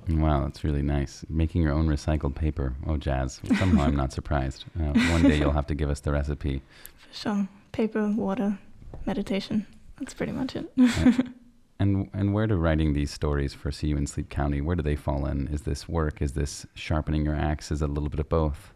Wow, 0.06 0.44
that's 0.44 0.64
really 0.64 0.82
nice. 0.82 1.24
Making 1.30 1.62
your 1.62 1.72
own 1.72 1.88
recycled 1.88 2.34
paper. 2.34 2.74
Oh, 2.86 2.98
jazz. 2.98 3.40
Somehow 3.58 3.84
I'm 3.84 3.96
not 3.96 4.12
surprised. 4.18 4.66
Uh, 4.78 4.92
one 5.12 5.22
day 5.22 5.38
you'll 5.38 5.52
have 5.52 5.68
to 5.68 5.74
give 5.74 5.88
us 5.88 6.00
the 6.00 6.12
recipe. 6.12 6.60
For 6.98 7.14
sure. 7.14 7.48
Paper, 7.70 8.12
water, 8.14 8.58
meditation. 9.06 9.66
That's 9.98 10.14
pretty 10.14 10.32
much 10.32 10.56
it. 10.56 10.72
and 11.78 12.10
and 12.12 12.34
where 12.34 12.46
do 12.46 12.56
writing 12.56 12.92
these 12.92 13.10
stories 13.10 13.54
for 13.54 13.70
See 13.70 13.88
You 13.88 13.96
in 13.96 14.06
Sleep 14.06 14.28
County? 14.28 14.60
Where 14.60 14.76
do 14.76 14.82
they 14.82 14.96
fall 14.96 15.26
in? 15.26 15.48
Is 15.48 15.62
this 15.62 15.88
work? 15.88 16.20
Is 16.20 16.32
this 16.32 16.66
sharpening 16.74 17.24
your 17.24 17.34
axe? 17.34 17.70
Is 17.70 17.82
it 17.82 17.88
a 17.88 17.92
little 17.92 18.08
bit 18.08 18.20
of 18.20 18.28
both? 18.28 18.72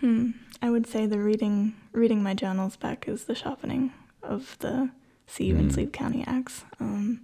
Hmm. 0.00 0.30
I 0.60 0.70
would 0.70 0.86
say 0.86 1.06
the 1.06 1.18
reading 1.18 1.74
reading 1.92 2.22
my 2.22 2.34
journals 2.34 2.76
back 2.76 3.06
is 3.06 3.24
the 3.24 3.34
sharpening 3.34 3.92
of 4.22 4.56
the 4.60 4.90
See 5.26 5.44
You 5.44 5.54
mm. 5.54 5.60
in 5.60 5.70
Sleep 5.70 5.92
County 5.92 6.24
axe. 6.26 6.64
Um, 6.80 7.20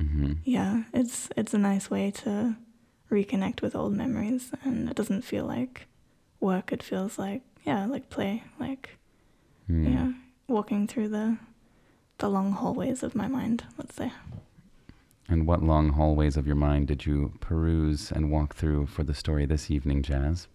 mm-hmm. 0.00 0.32
Yeah, 0.44 0.84
it's 0.92 1.28
it's 1.36 1.54
a 1.54 1.58
nice 1.58 1.90
way 1.90 2.10
to 2.22 2.56
reconnect 3.10 3.62
with 3.62 3.74
old 3.74 3.92
memories, 3.94 4.50
and 4.64 4.88
it 4.88 4.96
doesn't 4.96 5.22
feel 5.22 5.44
like 5.44 5.86
work. 6.40 6.72
It 6.72 6.82
feels 6.82 7.18
like 7.18 7.42
yeah, 7.64 7.86
like 7.86 8.10
play, 8.10 8.44
like 8.58 8.98
mm. 9.68 9.92
yeah, 9.92 10.12
walking 10.48 10.86
through 10.86 11.08
the 11.08 11.38
the 12.18 12.28
long 12.28 12.52
hallways 12.52 13.02
of 13.02 13.14
my 13.14 13.26
mind, 13.26 13.64
let's 13.76 13.96
say. 13.96 14.12
And 15.28 15.46
what 15.46 15.62
long 15.62 15.90
hallways 15.90 16.36
of 16.36 16.46
your 16.46 16.56
mind 16.56 16.86
did 16.86 17.06
you 17.06 17.32
peruse 17.40 18.12
and 18.12 18.30
walk 18.30 18.54
through 18.54 18.86
for 18.86 19.02
the 19.02 19.14
story 19.14 19.46
this 19.46 19.70
evening, 19.70 20.02
Jazz? 20.02 20.46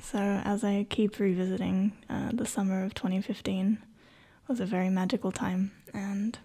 So, 0.00 0.18
as 0.18 0.64
I 0.64 0.86
keep 0.88 1.18
revisiting, 1.18 1.92
uh, 2.08 2.30
the 2.32 2.46
summer 2.46 2.84
of 2.84 2.94
2015 2.94 3.78
was 4.46 4.60
a 4.60 4.66
very 4.66 4.88
magical 4.88 5.30
time, 5.30 5.72
and 5.92 6.38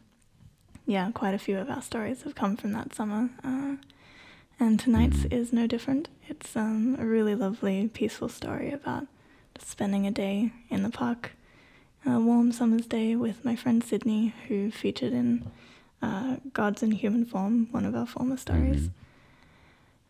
yeah, 0.86 1.12
quite 1.12 1.34
a 1.34 1.40
few 1.40 1.58
of 1.58 1.70
our 1.70 1.82
stories 1.82 2.24
have 2.24 2.36
come 2.36 2.58
from 2.58 2.74
that 2.74 2.94
summer. 2.94 3.30
Uh, 3.44 3.78
and 4.60 4.80
tonight's 4.80 5.18
mm. 5.18 5.34
is 5.34 5.54
no 5.54 5.68
different. 5.68 6.10
It's 6.28 6.56
um, 6.56 6.98
a 7.00 7.06
really 7.06 7.36
lovely, 7.36 7.88
peaceful 7.88 8.30
story 8.30 8.72
about 8.72 9.08
spending 9.60 10.06
a 10.06 10.12
day 10.12 10.52
in 10.70 10.84
the 10.84 10.90
park 10.90 11.32
a 12.06 12.20
warm 12.20 12.52
summer's 12.52 12.86
day 12.86 13.16
with 13.16 13.44
my 13.46 13.56
friend 13.56 13.84
Sydney, 13.84 14.34
who 14.48 14.72
featured 14.72 15.14
in 15.14 15.50
uh, 16.02 16.38
Gods 16.52 16.84
in 16.84 16.92
Human 16.92 17.26
Form, 17.26 17.68
one 17.72 17.86
of 17.86 17.96
our 17.96 18.06
former 18.06 18.38
stories. 18.38 18.90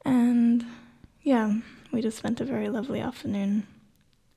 Mm-hmm. 0.05 0.09
And 0.09 0.65
yeah, 1.21 1.59
we 1.91 2.01
just 2.01 2.17
spent 2.17 2.41
a 2.41 2.45
very 2.45 2.69
lovely 2.69 2.99
afternoon 2.99 3.67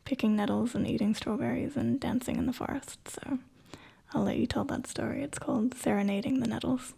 picking 0.04 0.36
nettles 0.36 0.74
and 0.74 0.86
eating 0.86 1.14
strawberries 1.14 1.76
and 1.76 1.98
dancing 1.98 2.36
in 2.36 2.46
the 2.46 2.52
forest. 2.52 2.98
So 3.08 3.38
I'll 4.12 4.22
let 4.22 4.36
you 4.36 4.46
tell 4.46 4.64
that 4.64 4.86
story. 4.86 5.22
It's 5.22 5.38
called 5.38 5.74
Serenading 5.74 6.40
the 6.40 6.46
Nettles. 6.46 6.94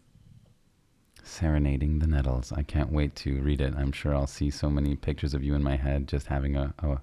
Serenading 1.22 2.00
the 2.00 2.06
Nettles. 2.06 2.52
I 2.52 2.62
can't 2.62 2.92
wait 2.92 3.14
to 3.16 3.40
read 3.40 3.60
it. 3.60 3.74
I'm 3.76 3.92
sure 3.92 4.14
I'll 4.14 4.26
see 4.26 4.50
so 4.50 4.68
many 4.68 4.96
pictures 4.96 5.34
of 5.34 5.42
you 5.42 5.54
in 5.54 5.62
my 5.62 5.76
head 5.76 6.08
just 6.08 6.26
having 6.26 6.56
a, 6.56 6.74
a 6.80 7.00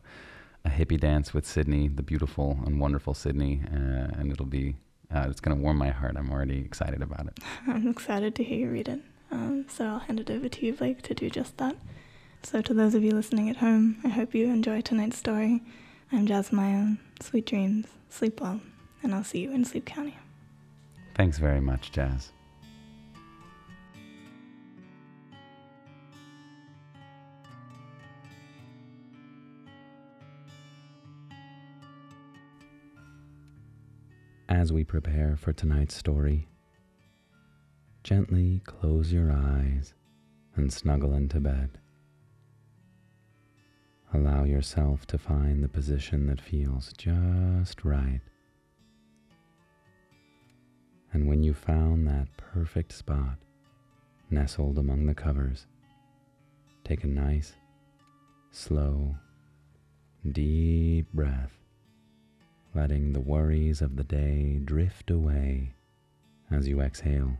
a 0.65 0.69
hippie 0.69 0.99
dance 0.99 1.33
with 1.33 1.45
Sydney, 1.45 1.87
the 1.87 2.03
beautiful 2.03 2.59
and 2.65 2.79
wonderful 2.79 3.13
Sydney, 3.13 3.61
uh, 3.71 4.19
and 4.19 4.31
it'll 4.31 4.45
be 4.45 4.75
uh, 5.13 5.27
it's 5.29 5.39
gonna 5.39 5.55
warm 5.55 5.77
my 5.77 5.89
heart. 5.91 6.15
I'm 6.17 6.31
already 6.31 6.59
excited 6.59 7.01
about 7.01 7.27
it. 7.27 7.39
I'm 7.67 7.87
excited 7.87 8.35
to 8.35 8.43
hear 8.43 8.59
you 8.59 8.71
read 8.71 8.89
it. 8.89 8.99
Um, 9.31 9.65
so 9.69 9.85
I'll 9.85 9.99
hand 9.99 10.19
it 10.19 10.29
over 10.29 10.49
to 10.49 10.65
you, 10.65 10.73
Blake, 10.73 11.01
to 11.03 11.13
do 11.13 11.29
just 11.29 11.57
that. 11.57 11.75
So, 12.43 12.61
to 12.61 12.73
those 12.73 12.93
of 12.93 13.03
you 13.03 13.11
listening 13.11 13.49
at 13.49 13.57
home, 13.57 13.97
I 14.03 14.09
hope 14.09 14.35
you 14.35 14.45
enjoy 14.45 14.81
tonight's 14.81 15.17
story. 15.17 15.63
I'm 16.11 16.27
Jazz 16.27 16.51
Maya. 16.51 16.89
Sweet 17.19 17.45
dreams, 17.45 17.87
sleep 18.09 18.39
well, 18.39 18.61
and 19.01 19.15
I'll 19.15 19.23
see 19.23 19.39
you 19.39 19.51
in 19.51 19.65
Sleep 19.65 19.85
County. 19.85 20.15
Thanks 21.15 21.39
very 21.39 21.61
much, 21.61 21.91
Jazz. 21.91 22.31
As 34.55 34.71
we 34.71 34.85
prepare 34.85 35.35
for 35.35 35.51
tonight's 35.51 35.97
story, 35.97 36.47
gently 38.05 38.61
close 38.63 39.11
your 39.11 39.29
eyes 39.29 39.93
and 40.55 40.71
snuggle 40.71 41.13
into 41.13 41.41
bed. 41.41 41.71
Allow 44.13 44.45
yourself 44.45 45.05
to 45.07 45.17
find 45.17 45.61
the 45.61 45.67
position 45.67 46.27
that 46.27 46.39
feels 46.39 46.93
just 46.97 47.83
right. 47.83 48.21
And 51.11 51.27
when 51.27 51.43
you 51.43 51.53
found 51.53 52.07
that 52.07 52.29
perfect 52.37 52.93
spot 52.93 53.37
nestled 54.29 54.77
among 54.77 55.05
the 55.05 55.13
covers, 55.13 55.67
take 56.85 57.03
a 57.03 57.07
nice, 57.07 57.51
slow, 58.51 59.17
deep 60.31 61.11
breath, 61.11 61.59
letting 62.75 63.13
the 63.13 63.21
worries 63.21 63.81
of 63.81 63.95
the 63.95 64.03
day 64.03 64.59
drift 64.65 65.09
away 65.09 65.73
as 66.51 66.67
you 66.67 66.81
exhale. 66.81 67.37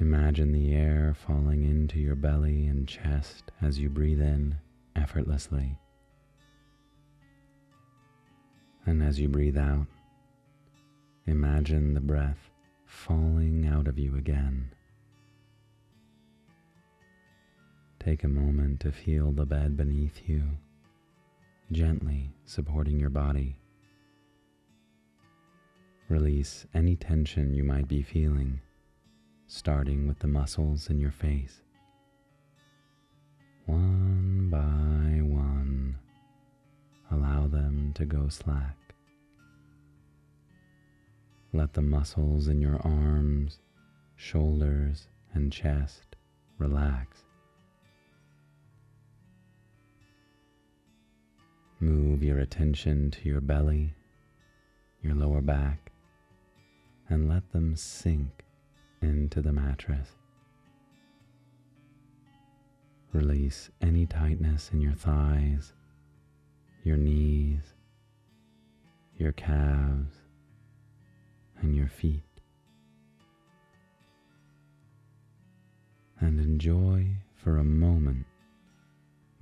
Imagine 0.00 0.52
the 0.52 0.74
air 0.74 1.14
falling 1.26 1.62
into 1.62 1.98
your 1.98 2.16
belly 2.16 2.66
and 2.66 2.88
chest 2.88 3.52
as 3.62 3.78
you 3.78 3.90
breathe 3.90 4.20
in 4.20 4.56
effortlessly. 4.96 5.78
And 8.86 9.02
as 9.02 9.20
you 9.20 9.28
breathe 9.28 9.58
out, 9.58 9.86
imagine 11.26 11.94
the 11.94 12.00
breath 12.00 12.50
falling 12.86 13.66
out 13.66 13.86
of 13.86 13.98
you 13.98 14.16
again. 14.16 14.70
Take 18.04 18.24
a 18.24 18.28
moment 18.28 18.80
to 18.80 18.92
feel 18.92 19.32
the 19.32 19.46
bed 19.46 19.78
beneath 19.78 20.28
you, 20.28 20.42
gently 21.72 22.34
supporting 22.44 23.00
your 23.00 23.08
body. 23.08 23.56
Release 26.10 26.66
any 26.74 26.96
tension 26.96 27.54
you 27.54 27.64
might 27.64 27.88
be 27.88 28.02
feeling 28.02 28.60
starting 29.46 30.06
with 30.06 30.18
the 30.18 30.26
muscles 30.26 30.90
in 30.90 30.98
your 30.98 31.12
face. 31.12 31.62
One 33.64 34.48
by 34.50 35.22
one, 35.22 35.96
allow 37.10 37.46
them 37.46 37.92
to 37.94 38.04
go 38.04 38.28
slack. 38.28 38.76
Let 41.54 41.72
the 41.72 41.82
muscles 41.82 42.48
in 42.48 42.60
your 42.60 42.80
arms, 42.84 43.60
shoulders, 44.16 45.08
and 45.32 45.50
chest 45.50 46.16
relax. 46.58 47.23
Move 51.80 52.22
your 52.22 52.38
attention 52.38 53.10
to 53.10 53.28
your 53.28 53.40
belly, 53.40 53.94
your 55.02 55.14
lower 55.14 55.40
back, 55.40 55.92
and 57.08 57.28
let 57.28 57.50
them 57.52 57.76
sink 57.76 58.44
into 59.02 59.42
the 59.42 59.52
mattress. 59.52 60.08
Release 63.12 63.70
any 63.80 64.06
tightness 64.06 64.70
in 64.72 64.80
your 64.80 64.92
thighs, 64.92 65.72
your 66.84 66.96
knees, 66.96 67.74
your 69.16 69.32
calves, 69.32 70.16
and 71.60 71.76
your 71.76 71.88
feet. 71.88 72.22
And 76.20 76.40
enjoy 76.40 77.16
for 77.34 77.58
a 77.58 77.64
moment 77.64 78.26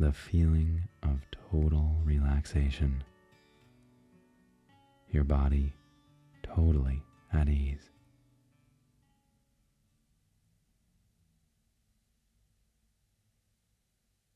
the 0.03 0.13
feeling 0.13 0.83
of 1.05 1.21
total 1.53 1.95
relaxation. 2.05 3.05
Your 5.13 5.23
body 5.23 5.75
totally 6.43 7.01
at 7.33 7.49
ease. 7.49 7.89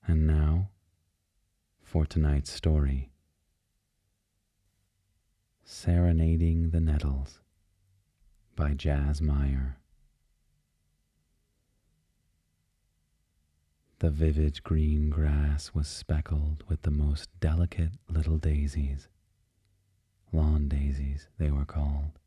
And 0.06 0.24
now 0.24 0.68
for 1.82 2.06
tonight's 2.06 2.52
story 2.52 3.10
Serenading 5.64 6.70
the 6.70 6.80
Nettles 6.80 7.40
by 8.54 8.74
Jazz 8.74 9.20
Meyer. 9.20 9.78
The 13.98 14.10
vivid 14.10 14.62
green 14.62 15.08
grass 15.08 15.72
was 15.72 15.88
speckled 15.88 16.64
with 16.68 16.82
the 16.82 16.90
most 16.90 17.30
delicate 17.40 17.92
little 18.10 18.36
daisies, 18.36 19.08
lawn 20.32 20.68
daisies 20.68 21.28
they 21.38 21.50
were 21.50 21.64
called. 21.64 22.18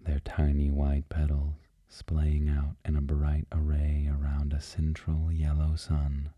Their 0.00 0.20
tiny 0.20 0.70
white 0.70 1.10
petals 1.10 1.56
splaying 1.88 2.48
out 2.48 2.76
in 2.86 2.96
a 2.96 3.02
bright 3.02 3.46
array 3.52 4.08
around 4.10 4.54
a 4.54 4.62
central 4.62 5.30
yellow 5.30 5.76
sun. 5.76 6.30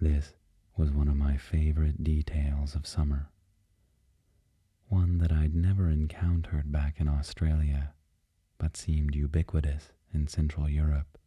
This 0.00 0.34
was 0.78 0.90
one 0.92 1.08
of 1.08 1.16
my 1.16 1.36
favorite 1.36 2.02
details 2.02 2.74
of 2.74 2.86
summer, 2.86 3.28
one 4.88 5.18
that 5.18 5.30
I'd 5.30 5.54
never 5.54 5.90
encountered 5.90 6.72
back 6.72 7.00
in 7.00 7.08
Australia, 7.08 7.92
but 8.56 8.78
seemed 8.78 9.14
ubiquitous 9.14 9.92
in 10.14 10.28
Central 10.28 10.68
Europe. 10.68 11.18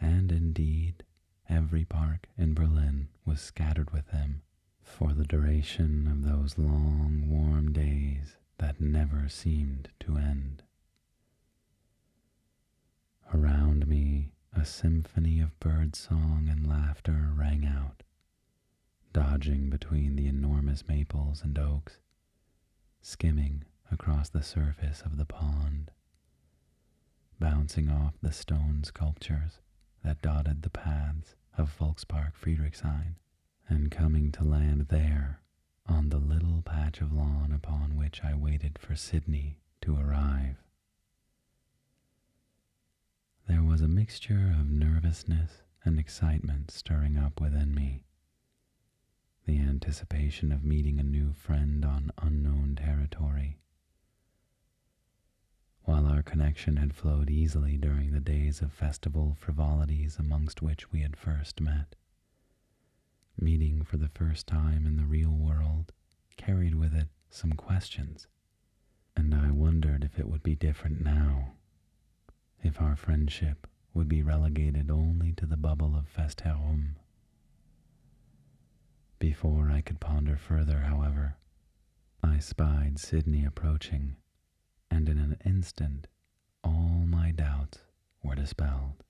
And 0.00 0.30
indeed, 0.30 1.04
every 1.48 1.84
park 1.84 2.28
in 2.36 2.54
Berlin 2.54 3.08
was 3.24 3.40
scattered 3.40 3.90
with 3.92 4.10
them 4.10 4.42
for 4.82 5.12
the 5.12 5.24
duration 5.24 6.06
of 6.06 6.22
those 6.22 6.58
long, 6.58 7.24
warm 7.28 7.72
days 7.72 8.36
that 8.58 8.80
never 8.80 9.28
seemed 9.28 9.88
to 10.00 10.16
end. 10.16 10.62
Around 13.34 13.86
me, 13.88 14.32
a 14.52 14.64
symphony 14.64 15.40
of 15.40 15.58
birdsong 15.60 16.48
and 16.50 16.66
laughter 16.66 17.30
rang 17.34 17.66
out, 17.66 18.02
dodging 19.12 19.68
between 19.70 20.16
the 20.16 20.26
enormous 20.28 20.86
maples 20.86 21.42
and 21.42 21.58
oaks, 21.58 21.98
skimming 23.02 23.64
across 23.90 24.28
the 24.28 24.42
surface 24.42 25.02
of 25.02 25.16
the 25.16 25.24
pond, 25.26 25.90
bouncing 27.38 27.88
off 27.88 28.14
the 28.22 28.32
stone 28.32 28.82
sculptures 28.84 29.60
that 30.04 30.22
dotted 30.22 30.62
the 30.62 30.70
paths 30.70 31.34
of 31.56 31.76
Volkspark 31.78 32.32
Friedrichshain, 32.34 33.14
and 33.68 33.90
coming 33.90 34.30
to 34.32 34.44
land 34.44 34.88
there 34.88 35.40
on 35.86 36.08
the 36.08 36.18
little 36.18 36.62
patch 36.62 37.00
of 37.00 37.12
lawn 37.12 37.52
upon 37.52 37.96
which 37.96 38.22
I 38.24 38.34
waited 38.34 38.78
for 38.78 38.94
Sydney 38.94 39.60
to 39.82 39.96
arrive. 39.96 40.56
There 43.48 43.62
was 43.62 43.80
a 43.80 43.88
mixture 43.88 44.54
of 44.58 44.70
nervousness 44.70 45.62
and 45.84 45.98
excitement 45.98 46.70
stirring 46.70 47.16
up 47.16 47.40
within 47.40 47.74
me. 47.74 48.04
The 49.46 49.58
anticipation 49.60 50.50
of 50.52 50.64
meeting 50.64 50.98
a 50.98 51.04
new 51.04 51.32
friend 51.32 51.84
on 51.84 52.10
unknown 52.18 52.76
territory. 52.76 53.58
While 55.86 56.06
our 56.06 56.22
connection 56.22 56.76
had 56.76 56.94
flowed 56.94 57.30
easily 57.30 57.78
during 57.78 58.10
the 58.10 58.20
days 58.20 58.60
of 58.60 58.72
festival 58.72 59.36
frivolities 59.38 60.18
amongst 60.18 60.60
which 60.60 60.90
we 60.90 61.00
had 61.00 61.16
first 61.16 61.60
met, 61.60 61.94
meeting 63.38 63.84
for 63.84 63.96
the 63.96 64.08
first 64.08 64.46
time 64.46 64.84
in 64.84 64.96
the 64.96 65.06
real 65.06 65.30
world 65.30 65.92
carried 66.36 66.74
with 66.74 66.92
it 66.92 67.08
some 67.30 67.52
questions, 67.52 68.26
and 69.16 69.32
I 69.34 69.52
wondered 69.52 70.02
if 70.02 70.18
it 70.18 70.28
would 70.28 70.42
be 70.42 70.56
different 70.56 71.04
now, 71.04 71.54
if 72.62 72.80
our 72.80 72.96
friendship 72.96 73.66
would 73.94 74.08
be 74.08 74.22
relegated 74.22 74.90
only 74.90 75.32
to 75.34 75.46
the 75.46 75.56
bubble 75.56 75.96
of 75.96 76.08
Festherum. 76.08 76.96
Before 79.20 79.70
I 79.70 79.80
could 79.82 80.00
ponder 80.00 80.36
further, 80.36 80.80
however, 80.80 81.36
I 82.22 82.40
spied 82.40 82.98
Sydney 82.98 83.44
approaching, 83.44 84.16
and 84.90 85.08
in 85.08 85.18
an 85.18 85.36
instant 85.44 86.06
all 86.64 87.04
my 87.06 87.30
doubts 87.30 87.78
were 88.22 88.34
dispelled. 88.34 89.02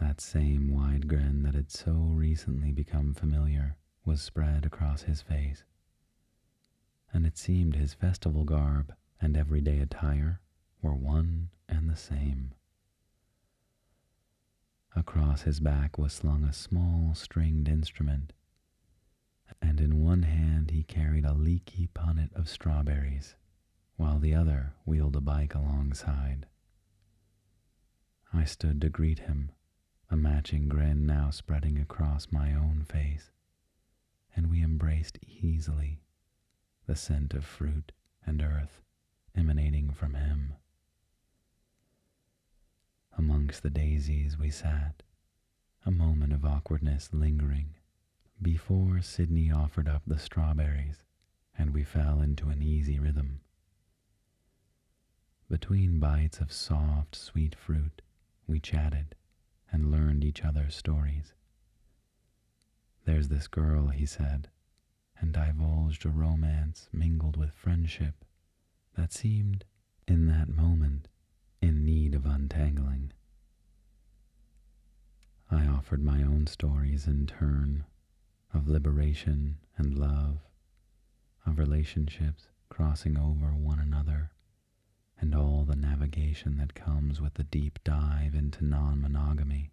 That 0.00 0.20
same 0.20 0.72
wide 0.72 1.08
grin 1.08 1.42
that 1.44 1.54
had 1.54 1.70
so 1.70 1.92
recently 1.92 2.70
become 2.72 3.14
familiar 3.14 3.76
was 4.04 4.20
spread 4.22 4.64
across 4.66 5.02
his 5.02 5.22
face. 5.22 5.64
and 7.12 7.26
it 7.26 7.38
seemed 7.38 7.76
his 7.76 7.94
festival 7.94 8.44
garb 8.44 8.92
and 9.20 9.36
everyday 9.36 9.78
attire 9.78 10.40
were 10.82 10.94
one 10.94 11.48
and 11.68 11.88
the 11.88 11.96
same. 11.96 12.52
Across 14.96 15.42
his 15.42 15.60
back 15.60 15.98
was 15.98 16.12
slung 16.12 16.44
a 16.44 16.52
small 16.52 17.14
stringed 17.14 17.68
instrument, 17.68 18.32
and 19.60 19.80
in 19.80 20.02
one 20.02 20.22
hand 20.22 20.70
he 20.70 20.82
carried 20.82 21.24
a 21.24 21.32
leaky 21.34 21.88
punnet 21.94 22.32
of 22.34 22.48
strawberries, 22.48 23.36
while 23.96 24.18
the 24.18 24.34
other 24.34 24.74
wheeled 24.84 25.16
a 25.16 25.20
bike 25.20 25.54
alongside. 25.54 26.46
I 28.32 28.44
stood 28.44 28.80
to 28.80 28.88
greet 28.88 29.20
him, 29.20 29.52
a 30.10 30.16
matching 30.16 30.68
grin 30.68 31.06
now 31.06 31.30
spreading 31.30 31.78
across 31.78 32.32
my 32.32 32.52
own 32.52 32.84
face, 32.84 33.30
and 34.34 34.50
we 34.50 34.62
embraced 34.62 35.18
easily, 35.22 36.00
the 36.86 36.96
scent 36.96 37.34
of 37.34 37.44
fruit 37.44 37.92
and 38.26 38.42
earth 38.42 38.80
emanating 39.36 39.90
from 39.92 40.14
him. 40.14 40.54
Amongst 43.16 43.62
the 43.62 43.70
daisies 43.70 44.36
we 44.38 44.50
sat, 44.50 45.02
a 45.86 45.90
moment 45.90 46.32
of 46.32 46.44
awkwardness 46.44 47.12
lingering, 47.12 47.76
before 48.42 49.00
Sidney 49.00 49.50
offered 49.52 49.88
up 49.88 50.02
the 50.06 50.18
strawberries 50.18 51.04
and 51.56 51.72
we 51.72 51.84
fell 51.84 52.20
into 52.20 52.48
an 52.48 52.62
easy 52.62 52.98
rhythm. 52.98 53.40
Between 55.60 56.00
bites 56.00 56.40
of 56.40 56.50
soft, 56.50 57.14
sweet 57.14 57.54
fruit, 57.54 58.02
we 58.48 58.58
chatted 58.58 59.14
and 59.70 59.88
learned 59.92 60.24
each 60.24 60.44
other's 60.44 60.74
stories. 60.74 61.32
There's 63.04 63.28
this 63.28 63.46
girl, 63.46 63.86
he 63.86 64.04
said, 64.04 64.48
and 65.16 65.32
divulged 65.32 66.04
a 66.04 66.08
romance 66.08 66.88
mingled 66.92 67.36
with 67.36 67.52
friendship 67.52 68.24
that 68.96 69.12
seemed, 69.12 69.64
in 70.08 70.26
that 70.26 70.48
moment, 70.48 71.06
in 71.62 71.84
need 71.84 72.16
of 72.16 72.26
untangling. 72.26 73.12
I 75.52 75.68
offered 75.68 76.02
my 76.02 76.24
own 76.24 76.48
stories 76.48 77.06
in 77.06 77.28
turn 77.28 77.84
of 78.52 78.66
liberation 78.66 79.58
and 79.76 79.96
love, 79.96 80.40
of 81.46 81.60
relationships 81.60 82.48
crossing 82.68 83.16
over 83.16 83.54
one 83.54 83.78
another, 83.78 84.32
and 85.20 85.34
all 85.34 85.64
the 85.64 85.76
navigation 85.76 86.56
that 86.58 86.74
comes 86.74 87.20
with 87.20 87.34
the 87.34 87.44
deep 87.44 87.78
dive 87.84 88.34
into 88.34 88.64
non 88.64 89.00
monogamy. 89.00 89.70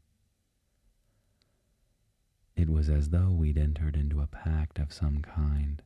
It 2.55 2.69
was 2.69 2.89
as 2.89 3.09
though 3.09 3.31
we'd 3.31 3.57
entered 3.57 3.95
into 3.95 4.21
a 4.21 4.27
pact 4.27 4.77
of 4.79 4.93
some 4.93 5.21
kind, 5.21 5.81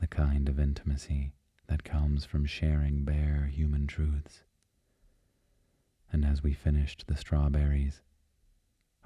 the 0.00 0.06
kind 0.06 0.48
of 0.48 0.58
intimacy 0.58 1.32
that 1.66 1.84
comes 1.84 2.24
from 2.24 2.44
sharing 2.46 3.04
bare 3.04 3.46
human 3.46 3.86
truths. 3.86 4.44
And 6.12 6.24
as 6.24 6.42
we 6.42 6.52
finished 6.52 7.06
the 7.06 7.16
strawberries, 7.16 8.02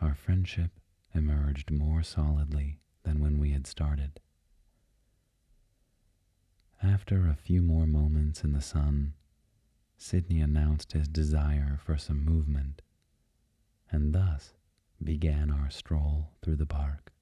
our 0.01 0.15
friendship 0.15 0.73
emerged 1.15 1.71
more 1.71 2.03
solidly 2.03 2.81
than 3.05 3.21
when 3.21 3.39
we 3.39 3.51
had 3.51 3.67
started. 3.67 4.21
After 6.83 7.27
a 7.27 7.35
few 7.35 7.63
more 7.63 7.87
moments 7.87 8.45
in 8.45 8.53
the 8.53 8.61
sun, 8.61 9.15
Sidney 9.97 10.41
announced 10.41 10.93
his 10.93 11.09
desire 11.09 11.79
for 11.85 11.97
some 11.97 12.25
movement, 12.25 12.83
and 13.91 14.15
thus 14.15 14.55
began 15.03 15.51
our 15.51 15.71
stroll 15.71 16.31
through 16.43 16.57
the 16.57 16.67
park. 16.67 17.13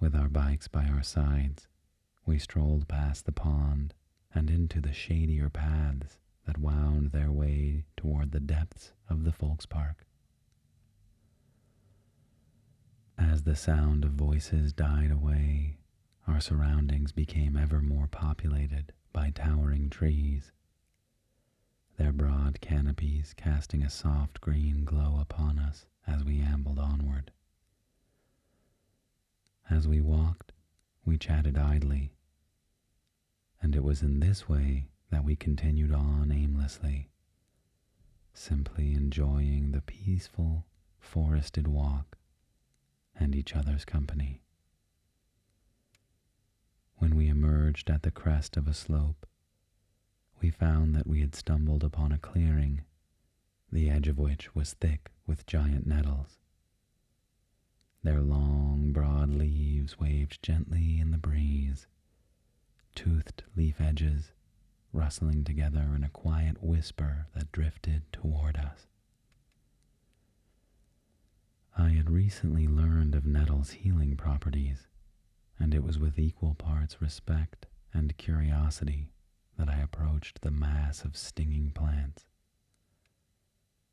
With 0.00 0.14
our 0.14 0.28
bikes 0.28 0.68
by 0.68 0.86
our 0.86 1.02
sides, 1.02 1.68
we 2.24 2.38
strolled 2.38 2.88
past 2.88 3.26
the 3.26 3.32
pond 3.32 3.94
and 4.34 4.48
into 4.48 4.80
the 4.80 4.92
shadier 4.92 5.50
paths 5.50 6.18
that 6.46 6.58
wound 6.58 7.10
their 7.12 7.30
way 7.30 7.84
toward 7.96 8.32
the 8.32 8.40
depths 8.40 8.92
of 9.08 9.24
the 9.24 9.32
Volkspark. 9.32 10.04
As 13.18 13.42
the 13.42 13.56
sound 13.56 14.04
of 14.04 14.12
voices 14.12 14.72
died 14.72 15.10
away, 15.10 15.79
our 16.30 16.40
surroundings 16.40 17.10
became 17.10 17.56
ever 17.56 17.80
more 17.80 18.06
populated 18.06 18.92
by 19.12 19.30
towering 19.30 19.90
trees, 19.90 20.52
their 21.98 22.12
broad 22.12 22.60
canopies 22.60 23.34
casting 23.36 23.82
a 23.82 23.90
soft 23.90 24.40
green 24.40 24.84
glow 24.84 25.18
upon 25.20 25.58
us 25.58 25.86
as 26.06 26.24
we 26.24 26.40
ambled 26.40 26.78
onward. 26.78 27.32
As 29.68 29.88
we 29.88 30.00
walked, 30.00 30.52
we 31.04 31.18
chatted 31.18 31.58
idly, 31.58 32.12
and 33.60 33.74
it 33.74 33.82
was 33.82 34.02
in 34.02 34.20
this 34.20 34.48
way 34.48 34.86
that 35.10 35.24
we 35.24 35.34
continued 35.34 35.92
on 35.92 36.30
aimlessly, 36.32 37.10
simply 38.32 38.92
enjoying 38.94 39.72
the 39.72 39.82
peaceful, 39.82 40.64
forested 40.98 41.66
walk 41.66 42.16
and 43.18 43.34
each 43.34 43.54
other's 43.56 43.84
company. 43.84 44.42
When 47.00 47.16
we 47.16 47.28
emerged 47.28 47.88
at 47.88 48.02
the 48.02 48.10
crest 48.10 48.58
of 48.58 48.68
a 48.68 48.74
slope, 48.74 49.26
we 50.42 50.50
found 50.50 50.94
that 50.94 51.06
we 51.06 51.22
had 51.22 51.34
stumbled 51.34 51.82
upon 51.82 52.12
a 52.12 52.18
clearing, 52.18 52.82
the 53.72 53.88
edge 53.88 54.06
of 54.06 54.18
which 54.18 54.54
was 54.54 54.74
thick 54.74 55.10
with 55.26 55.46
giant 55.46 55.86
nettles. 55.86 56.38
Their 58.02 58.20
long, 58.20 58.92
broad 58.92 59.30
leaves 59.30 59.98
waved 59.98 60.42
gently 60.42 61.00
in 61.00 61.10
the 61.10 61.16
breeze, 61.16 61.86
toothed 62.94 63.44
leaf 63.56 63.80
edges 63.80 64.32
rustling 64.92 65.42
together 65.42 65.94
in 65.96 66.04
a 66.04 66.10
quiet 66.10 66.62
whisper 66.62 67.28
that 67.34 67.50
drifted 67.50 68.02
toward 68.12 68.58
us. 68.58 68.88
I 71.78 71.92
had 71.92 72.10
recently 72.10 72.68
learned 72.68 73.14
of 73.14 73.24
nettles' 73.24 73.70
healing 73.70 74.18
properties, 74.18 74.86
and 75.60 75.74
it 75.74 75.84
was 75.84 75.98
with 75.98 76.18
equal 76.18 76.54
parts 76.54 77.00
respect 77.00 77.66
and 77.92 78.16
curiosity 78.16 79.12
that 79.58 79.68
I 79.68 79.78
approached 79.78 80.40
the 80.40 80.50
mass 80.50 81.04
of 81.04 81.16
stinging 81.16 81.70
plants. 81.70 82.24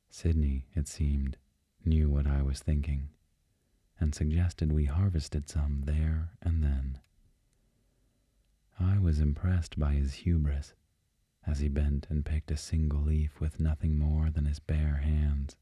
Sidney, 0.09 0.65
it 0.73 0.87
seemed, 0.87 1.37
knew 1.83 2.09
what 2.09 2.25
I 2.25 2.41
was 2.41 2.59
thinking, 2.61 3.09
and 3.99 4.15
suggested 4.15 4.71
we 4.71 4.85
harvested 4.85 5.49
some 5.49 5.83
there 5.85 6.29
and 6.41 6.63
then. 6.63 6.99
I 8.79 8.97
was 8.97 9.19
impressed 9.19 9.77
by 9.77 9.93
his 9.93 10.13
hubris 10.13 10.73
as 11.45 11.59
he 11.59 11.67
bent 11.67 12.07
and 12.09 12.25
picked 12.25 12.51
a 12.51 12.57
single 12.57 13.01
leaf 13.01 13.39
with 13.41 13.59
nothing 13.59 13.97
more 13.97 14.29
than 14.29 14.45
his 14.45 14.59
bare 14.59 15.01
hands. 15.03 15.57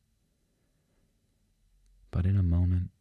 But 2.11 2.25
in 2.25 2.37
a 2.37 2.43
moment, 2.43 2.91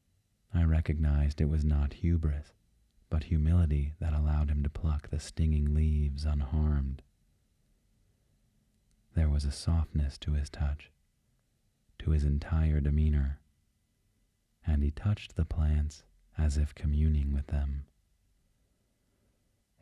I 0.53 0.65
recognized 0.65 1.41
it 1.41 1.49
was 1.49 1.65
not 1.65 1.95
hubris, 1.95 2.54
but 3.15 3.23
humility 3.23 3.95
that 4.01 4.13
allowed 4.13 4.51
him 4.51 4.65
to 4.65 4.69
pluck 4.69 5.09
the 5.09 5.21
stinging 5.21 5.73
leaves 5.73 6.25
unharmed. 6.25 7.01
There 9.15 9.29
was 9.29 9.45
a 9.45 9.53
softness 9.53 10.19
to 10.19 10.33
his 10.33 10.51
touch, 10.51 10.91
to 12.01 12.11
his 12.11 12.25
entire 12.25 12.81
demeanor, 12.81 13.39
and 14.67 14.83
he 14.83 14.91
touched 14.91 15.37
the 15.37 15.45
plants 15.45 16.03
as 16.37 16.59
if 16.59 16.75
communing 16.75 17.33
with 17.33 17.47
them. 17.47 17.85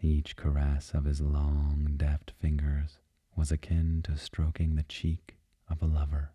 Each 0.03 0.37
caress 0.37 0.91
of 0.93 1.07
his 1.07 1.23
long, 1.23 1.95
deft 1.97 2.33
fingers 2.39 2.99
was 3.35 3.51
akin 3.51 4.03
to 4.03 4.19
stroking 4.19 4.75
the 4.77 4.83
cheek 4.83 5.39
of 5.71 5.81
a 5.81 5.87
lover 5.87 6.33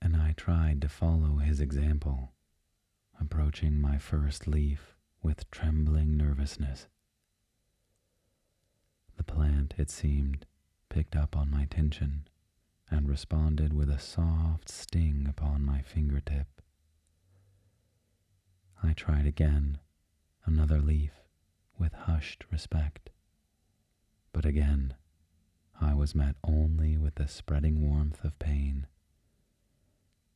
and 0.00 0.16
I 0.16 0.32
tried 0.32 0.80
to 0.80 0.88
follow 0.88 1.36
his 1.36 1.60
example, 1.60 2.32
approaching 3.20 3.78
my 3.78 3.98
first 3.98 4.48
leaf 4.48 4.91
with 5.22 5.50
trembling 5.50 6.16
nervousness. 6.16 6.88
The 9.16 9.24
plant, 9.24 9.74
it 9.78 9.90
seemed, 9.90 10.46
picked 10.88 11.16
up 11.16 11.36
on 11.36 11.50
my 11.50 11.66
tension 11.66 12.26
and 12.90 13.08
responded 13.08 13.72
with 13.72 13.88
a 13.88 13.98
soft 13.98 14.68
sting 14.68 15.26
upon 15.28 15.64
my 15.64 15.80
fingertip. 15.82 16.60
I 18.82 18.92
tried 18.92 19.26
again, 19.26 19.78
another 20.44 20.80
leaf, 20.80 21.12
with 21.78 21.92
hushed 21.94 22.44
respect. 22.50 23.10
But 24.32 24.44
again, 24.44 24.94
I 25.80 25.94
was 25.94 26.14
met 26.14 26.36
only 26.44 26.96
with 26.98 27.14
the 27.14 27.28
spreading 27.28 27.88
warmth 27.88 28.24
of 28.24 28.38
pain 28.38 28.86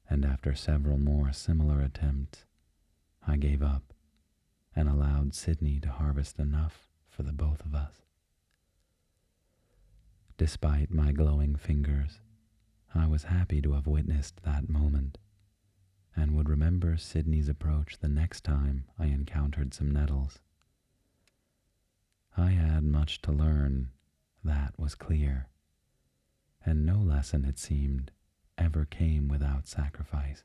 and 0.09 0.25
after 0.25 0.55
several 0.55 0.99
more 0.99 1.33
similar 1.33 1.81
attempts, 1.81 2.45
I 3.27 3.37
gave 3.37 3.63
up 3.63 3.93
and 4.77 4.89
allowed 4.89 5.35
Sydney 5.35 5.81
to 5.81 5.89
harvest 5.89 6.39
enough 6.39 6.89
for 7.09 7.23
the 7.25 7.33
both 7.33 7.65
of 7.65 7.75
us. 7.75 8.03
Despite 10.37 10.93
my 10.93 11.13
glowing 11.13 11.57
fingers, 11.57 12.21
I 12.95 13.07
was 13.07 13.25
happy 13.25 13.63
to 13.63 13.73
have 13.73 13.87
witnessed 13.87 14.43
that 14.45 14.69
moment 14.69 15.19
and 16.15 16.37
would 16.37 16.49
remember 16.49 16.97
Sydney's 16.97 17.49
approach 17.49 17.99
the 17.99 18.09
next 18.09 18.45
time 18.45 18.85
I 18.99 19.07
encountered 19.07 19.75
some 19.75 19.91
nettles, 19.91 20.39
I 22.37 22.51
had 22.51 22.85
much 22.85 23.23
to 23.23 23.33
learn, 23.33 23.89
that 24.45 24.79
was 24.79 24.95
clear, 24.95 25.49
and 26.65 26.85
no 26.85 26.99
lesson, 26.99 27.45
it 27.45 27.59
seemed, 27.59 28.11
ever 28.59 28.85
came 28.85 29.29
without 29.29 29.67
sacrifice. 29.67 30.45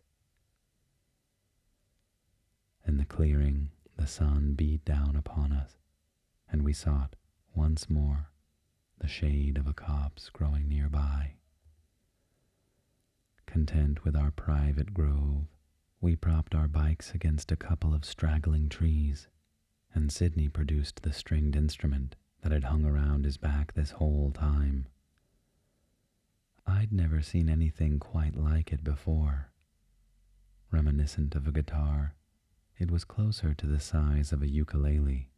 In 2.86 2.98
the 2.98 3.06
clearing, 3.06 3.72
the 3.98 4.08
sun 4.08 4.54
beat 4.54 4.84
down 4.86 5.16
upon 5.16 5.52
us, 5.52 5.78
and 6.52 6.64
we 6.64 6.74
sought 6.74 7.16
once 7.56 7.90
more 7.90 8.30
the 9.00 9.08
shade 9.08 9.58
of 9.58 9.68
a 9.68 9.74
copse 9.74 10.30
growing 10.30 10.68
nearby. 10.68 11.34
Content 13.46 14.04
with 14.04 14.16
our 14.16 14.32
private 14.32 14.94
grove, 14.94 15.48
we 16.00 16.16
propped 16.16 16.56
our 16.56 16.68
bikes 16.68 17.14
against 17.14 17.52
a 17.52 17.56
couple 17.56 17.94
of 17.94 18.06
straggling 18.06 18.70
trees, 18.70 19.28
and 19.94 20.12
Sidney 20.12 20.48
produced 20.48 21.02
the 21.02 21.14
stringed 21.14 21.56
instrument 21.56 22.16
that 22.42 22.52
had 22.52 22.64
hung 22.66 22.86
around 22.86 23.26
his 23.26 23.38
back 23.38 23.74
this 23.74 23.92
whole 23.92 24.32
time. 24.32 24.88
I'd 26.66 26.94
never 26.94 27.22
seen 27.22 27.50
anything 27.50 28.00
quite 28.00 28.36
like 28.36 28.72
it 28.72 28.84
before. 28.84 29.52
Reminiscent 30.72 31.36
of 31.36 31.48
a 31.48 31.52
guitar, 31.52 32.16
it 32.78 32.92
was 32.92 33.04
closer 33.04 33.54
to 33.54 33.68
the 33.68 33.80
size 33.80 34.32
of 34.32 34.42
a 34.42 34.50
ukulele, 34.50 35.30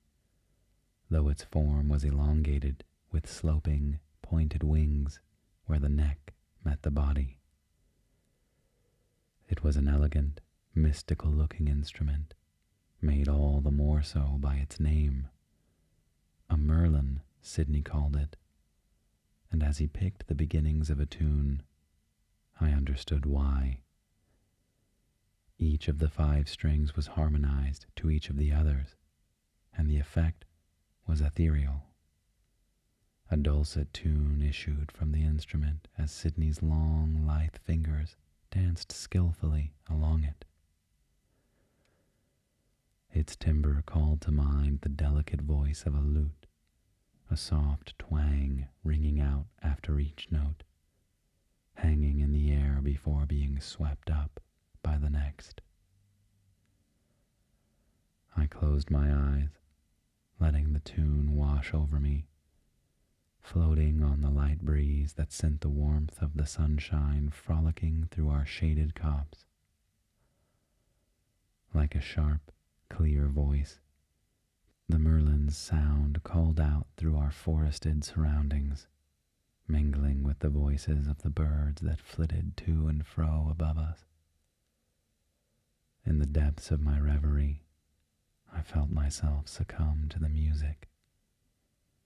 though 1.09 1.29
its 1.29 1.43
form 1.43 1.89
was 1.89 2.03
elongated 2.03 2.83
with 3.11 3.29
sloping, 3.29 3.99
pointed 4.21 4.63
wings 4.63 5.19
where 5.65 5.79
the 5.79 5.89
neck 5.89 6.33
met 6.63 6.81
the 6.81 6.91
body. 6.91 7.37
It 9.47 9.63
was 9.63 9.75
an 9.75 9.87
elegant, 9.87 10.41
mystical 10.73 11.29
looking 11.31 11.67
instrument, 11.67 12.33
made 13.01 13.27
all 13.27 13.61
the 13.61 13.71
more 13.71 14.01
so 14.01 14.37
by 14.39 14.55
its 14.55 14.79
name. 14.79 15.27
A 16.49 16.57
Merlin, 16.57 17.21
Sidney 17.41 17.81
called 17.81 18.15
it, 18.15 18.35
and 19.51 19.61
as 19.61 19.77
he 19.77 19.87
picked 19.87 20.27
the 20.27 20.35
beginnings 20.35 20.89
of 20.89 20.99
a 20.99 21.05
tune, 21.05 21.61
I 22.59 22.71
understood 22.71 23.25
why. 23.25 23.82
Each 25.57 25.87
of 25.87 25.99
the 25.99 26.09
five 26.09 26.49
strings 26.49 26.95
was 26.95 27.07
harmonized 27.07 27.85
to 27.97 28.09
each 28.09 28.29
of 28.29 28.37
the 28.37 28.51
others, 28.51 28.95
and 29.75 29.89
the 29.89 29.97
effect 29.99 30.45
was 31.07 31.21
ethereal. 31.21 31.83
A 33.29 33.37
dulcet 33.37 33.93
tune 33.93 34.41
issued 34.41 34.91
from 34.91 35.11
the 35.11 35.23
instrument 35.23 35.87
as 35.97 36.11
Sidney's 36.11 36.61
long, 36.61 37.25
lithe 37.25 37.55
fingers 37.57 38.15
danced 38.51 38.91
skillfully 38.91 39.73
along 39.89 40.23
it. 40.23 40.45
Its 43.11 43.35
timbre 43.35 43.81
called 43.83 44.21
to 44.21 44.31
mind 44.31 44.81
the 44.81 44.89
delicate 44.89 45.41
voice 45.41 45.85
of 45.85 45.95
a 45.95 46.01
lute, 46.01 46.47
a 47.29 47.37
soft 47.37 47.97
twang 47.99 48.67
ringing 48.83 49.19
out 49.19 49.47
after 49.61 49.99
each 49.99 50.31
note, 50.31 50.63
hanging 51.75 52.19
in 52.19 52.31
the 52.31 52.51
air 52.51 52.79
before 52.81 53.25
being 53.25 53.59
swept 53.59 54.09
up 54.09 54.39
by 54.83 54.97
the 54.97 55.09
next. 55.09 55.61
I 58.37 58.45
closed 58.45 58.91
my 58.91 59.11
eyes, 59.11 59.57
letting 60.39 60.73
the 60.73 60.79
tune 60.79 61.35
wash 61.35 61.73
over 61.73 61.99
me, 61.99 62.27
floating 63.39 64.03
on 64.03 64.21
the 64.21 64.29
light 64.29 64.61
breeze 64.61 65.13
that 65.13 65.31
sent 65.31 65.61
the 65.61 65.69
warmth 65.69 66.21
of 66.21 66.35
the 66.35 66.45
sunshine 66.45 67.29
frolicking 67.29 68.07
through 68.11 68.29
our 68.29 68.45
shaded 68.45 68.93
copse. 68.95 69.45
Like 71.73 71.95
a 71.95 72.01
sharp, 72.01 72.51
clear 72.89 73.27
voice, 73.27 73.79
the 74.89 74.99
merlin's 74.99 75.57
sound 75.57 76.23
called 76.23 76.59
out 76.59 76.87
through 76.97 77.17
our 77.17 77.31
forested 77.31 78.03
surroundings, 78.03 78.87
mingling 79.67 80.23
with 80.23 80.39
the 80.39 80.49
voices 80.49 81.07
of 81.07 81.21
the 81.23 81.29
birds 81.29 81.81
that 81.81 82.01
flitted 82.01 82.57
to 82.57 82.87
and 82.87 83.05
fro 83.05 83.47
above 83.49 83.77
us. 83.77 84.05
In 86.05 86.19
the 86.19 86.25
depths 86.25 86.69
of 86.69 86.81
my 86.81 86.99
reverie, 86.99 87.63
I 88.51 88.61
felt 88.61 88.89
myself 88.89 89.47
succumb 89.47 90.07
to 90.09 90.19
the 90.19 90.29
music, 90.29 90.89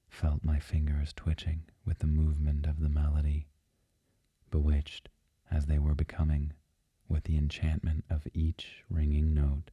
felt 0.07 0.43
my 0.43 0.59
fingers 0.59 1.13
twitching 1.13 1.63
with 1.83 1.99
the 1.99 2.07
movement 2.07 2.65
of 2.67 2.79
the 2.79 2.89
melody, 2.89 3.47
bewitched 4.51 5.09
as 5.49 5.65
they 5.65 5.79
were 5.79 5.95
becoming 5.95 6.53
with 7.07 7.23
the 7.23 7.37
enchantment 7.37 8.05
of 8.09 8.27
each 8.33 8.83
ringing 8.89 9.33
note. 9.33 9.71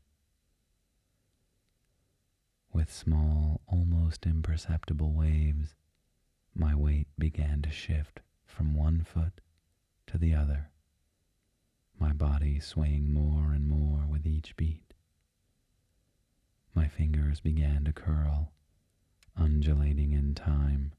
With 2.73 2.93
small, 2.93 3.61
almost 3.67 4.27
imperceptible 4.27 5.13
waves, 5.13 5.75
my 6.55 6.75
weight 6.75 7.09
began 7.19 7.63
to 7.63 7.71
shift 7.71 8.21
from 8.47 8.75
one 8.75 9.03
foot 9.03 9.41
to 10.07 10.19
the 10.19 10.35
other 10.35 10.71
my 11.99 12.13
body 12.13 12.61
swaying 12.61 13.13
more 13.13 13.53
and 13.53 13.69
more 13.69 14.07
with 14.09 14.27
each 14.27 14.57
beat. 14.57 14.95
My 16.75 16.89
fingers 16.89 17.41
began 17.41 17.85
to 17.85 17.93
curl, 17.93 18.53
undulating 19.37 20.13
in 20.13 20.35
time, 20.35 20.93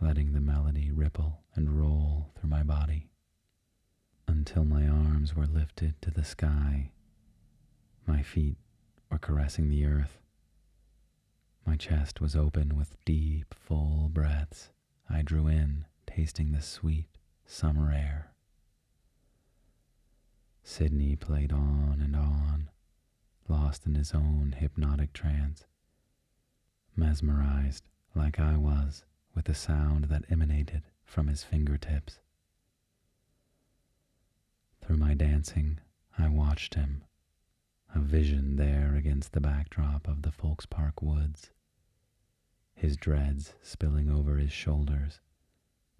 letting 0.00 0.32
the 0.32 0.40
melody 0.40 0.90
ripple 0.90 1.40
and 1.54 1.78
roll 1.78 2.32
through 2.34 2.50
my 2.50 2.62
body 2.62 3.10
until 4.26 4.64
my 4.64 4.86
arms 4.86 5.34
were 5.34 5.46
lifted 5.46 6.00
to 6.02 6.10
the 6.10 6.24
sky. 6.24 6.90
My 8.06 8.22
feet 8.22 8.56
were 9.10 9.18
caressing 9.18 9.68
the 9.68 9.84
earth. 9.84 10.18
My 11.66 11.76
chest 11.76 12.20
was 12.20 12.34
open 12.34 12.76
with 12.76 12.96
deep, 13.04 13.54
full 13.54 14.08
breaths 14.08 14.70
I 15.08 15.22
drew 15.22 15.46
in, 15.46 15.84
tasting 16.06 16.52
the 16.52 16.62
sweet 16.62 17.08
summer 17.46 17.92
air. 17.92 18.29
Sidney 20.62 21.16
played 21.16 21.52
on 21.52 22.00
and 22.00 22.14
on, 22.14 22.70
lost 23.48 23.86
in 23.86 23.94
his 23.94 24.14
own 24.14 24.54
hypnotic 24.56 25.12
trance, 25.12 25.66
mesmerized 26.96 27.84
like 28.14 28.38
I 28.38 28.56
was 28.56 29.04
with 29.34 29.46
the 29.46 29.54
sound 29.54 30.04
that 30.04 30.24
emanated 30.30 30.84
from 31.04 31.26
his 31.26 31.42
fingertips. 31.44 32.20
Through 34.80 34.98
my 34.98 35.14
dancing, 35.14 35.80
I 36.16 36.28
watched 36.28 36.74
him, 36.74 37.04
a 37.94 38.00
vision 38.00 38.56
there 38.56 38.94
against 38.94 39.32
the 39.32 39.40
backdrop 39.40 40.06
of 40.08 40.22
the 40.22 40.30
Volkspark 40.30 41.02
woods, 41.02 41.50
his 42.74 42.96
dreads 42.96 43.54
spilling 43.62 44.08
over 44.08 44.36
his 44.36 44.52
shoulders, 44.52 45.20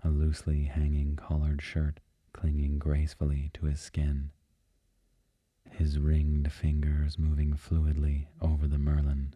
a 0.03 0.09
loosely 0.11 0.65
hanging 0.65 1.17
collared 1.17 1.61
shirt 1.61 2.01
clinging 2.33 2.79
gracefully 2.79 3.51
to 3.55 3.67
his 3.67 3.81
skin 3.81 4.31
his 5.73 5.99
ringed 5.99 6.53
fingers 6.53 7.19
moving 7.19 7.55
fluidly 7.55 8.27
over 8.41 8.67
the 8.67 8.79
merlin, 8.79 9.35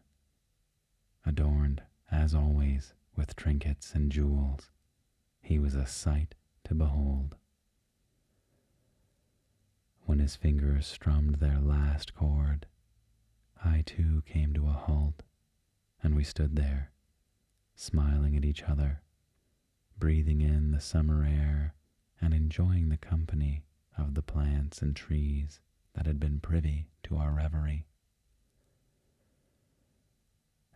adorned, 1.25 1.83
as 2.11 2.35
always, 2.35 2.95
with 3.17 3.37
trinkets 3.37 3.95
and 3.95 4.13
jewels. 4.13 4.71
He 5.41 5.59
was 5.59 5.75
a 5.75 5.87
sight 5.87 6.35
to 6.65 6.75
behold. 6.75 7.37
When 10.07 10.19
his 10.19 10.37
fingers 10.37 10.87
strummed 10.87 11.37
their 11.37 11.61
last 11.61 12.15
chord, 12.15 12.67
I 13.65 13.83
too 13.87 14.23
came 14.27 14.53
to 14.55 14.67
a 14.67 14.73
halt, 14.73 15.23
and 16.03 16.15
we 16.15 16.25
stood 16.25 16.57
there, 16.57 16.93
smiling 17.75 18.37
at 18.37 18.45
each 18.45 18.63
other, 18.63 19.03
breathing 19.99 20.41
in 20.41 20.73
the 20.73 20.81
summer 20.81 21.25
air 21.25 21.75
and 22.21 22.35
enjoying 22.35 22.89
the 22.89 22.97
company 22.97 23.65
of 23.97 24.15
the 24.15 24.23
plants 24.23 24.83
and 24.83 24.95
trees 24.95 25.61
that 25.95 26.07
had 26.07 26.19
been 26.19 26.41
privy 26.41 26.87
to 27.05 27.17
our 27.17 27.33
reverie. 27.33 27.87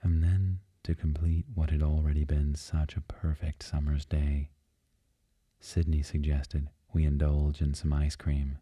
And 0.02 0.22
then, 0.22 0.60
to 0.84 0.94
complete 0.94 1.44
what 1.54 1.70
had 1.70 1.82
already 1.82 2.24
been 2.24 2.54
such 2.54 2.96
a 2.96 3.00
perfect 3.00 3.62
summer's 3.62 4.04
day, 4.04 4.50
Sidney 5.60 6.02
suggested 6.02 6.68
we 6.92 7.04
indulge 7.04 7.60
in 7.60 7.74
some 7.74 7.92
ice 7.92 8.16
cream, 8.16 8.58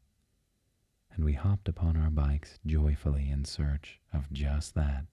and 1.13 1.25
we 1.25 1.35
hopped 1.35 1.69
upon 1.69 1.97
our 1.97 2.11
bikes 2.11 2.59
joyfully 2.67 3.31
in 3.31 3.45
search 3.45 4.01
of 4.13 4.33
just 4.33 4.75
that. 4.75 5.05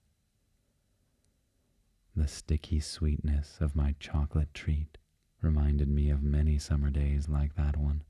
The 2.16 2.26
sticky 2.28 2.80
sweetness 2.80 3.58
of 3.60 3.76
my 3.76 3.94
chocolate 4.00 4.54
treat 4.54 4.98
reminded 5.40 5.88
me 5.88 6.10
of 6.10 6.22
many 6.22 6.58
summer 6.58 6.90
days 6.90 7.28
like 7.28 7.54
that 7.56 7.76
one, 7.76 8.02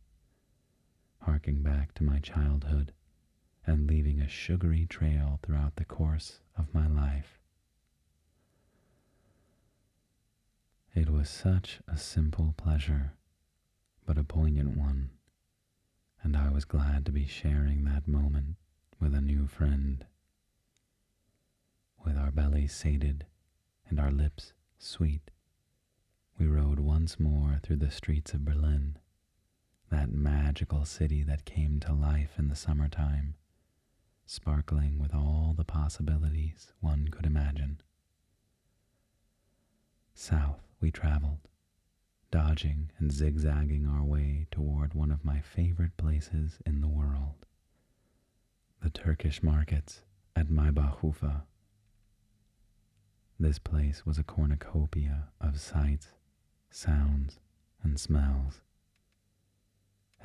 harking 1.20 1.62
back 1.62 1.94
to 1.94 2.04
my 2.04 2.20
childhood 2.20 2.92
and 3.66 3.88
leaving 3.88 4.20
a 4.20 4.28
sugary 4.28 4.86
trail 4.86 5.40
throughout 5.42 5.76
the 5.76 5.84
course 5.84 6.40
of 6.56 6.72
my 6.74 6.86
life. 6.86 7.38
It 10.94 11.10
was 11.10 11.28
such 11.28 11.80
a 11.88 11.96
simple 11.96 12.54
pleasure, 12.56 13.12
but 14.06 14.18
a 14.18 14.24
poignant 14.24 14.76
one, 14.76 15.10
and 16.22 16.36
I 16.36 16.50
was 16.50 16.64
glad 16.64 17.04
to 17.06 17.12
be 17.12 17.26
sharing 17.26 17.84
that 17.84 18.06
moment 18.06 18.56
with 19.00 19.14
a 19.14 19.20
new 19.20 19.46
friend. 19.46 20.04
With 22.04 22.16
our 22.16 22.30
bellies 22.30 22.72
sated 22.74 23.26
and 23.88 23.98
our 23.98 24.12
lips 24.12 24.52
sweet, 24.78 25.30
we 26.38 26.46
rode 26.46 26.80
once 26.80 27.18
more 27.18 27.58
through 27.62 27.76
the 27.76 27.90
streets 27.90 28.34
of 28.34 28.44
Berlin, 28.44 28.98
that 29.90 30.10
magical 30.10 30.84
city 30.84 31.22
that 31.22 31.44
came 31.44 31.80
to 31.80 31.92
life 31.92 32.38
in 32.38 32.48
the 32.48 32.56
summertime, 32.56 33.34
sparkling 34.26 34.98
with 34.98 35.14
all 35.14 35.54
the 35.56 35.64
possibilities 35.64 36.72
one 36.80 37.08
could 37.08 37.26
imagine. 37.26 37.80
South 40.14 40.60
we 40.80 40.90
traveled, 40.90 41.48
dodging 42.30 42.90
and 42.98 43.12
zigzagging 43.12 43.86
our 43.86 44.04
way 44.04 44.46
toward 44.50 44.94
one 44.94 45.10
of 45.10 45.24
my 45.24 45.40
favorite 45.40 45.96
places 45.96 46.58
in 46.66 46.80
the 46.80 46.88
world, 46.88 47.46
the 48.82 48.90
Turkish 48.90 49.42
markets 49.42 50.02
at 50.36 50.48
Maybachufer. 50.48 51.42
This 53.38 53.58
place 53.58 54.06
was 54.06 54.18
a 54.18 54.22
cornucopia 54.24 55.28
of 55.40 55.60
sights, 55.60 56.08
sounds, 56.70 57.40
and 57.82 57.98
smells. 57.98 58.62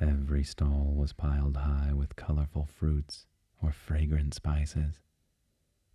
Every 0.00 0.44
stall 0.44 0.94
was 0.96 1.12
piled 1.12 1.56
high 1.56 1.92
with 1.92 2.16
colorful 2.16 2.64
fruits 2.64 3.26
or 3.62 3.72
fragrant 3.72 4.34
spices, 4.34 5.00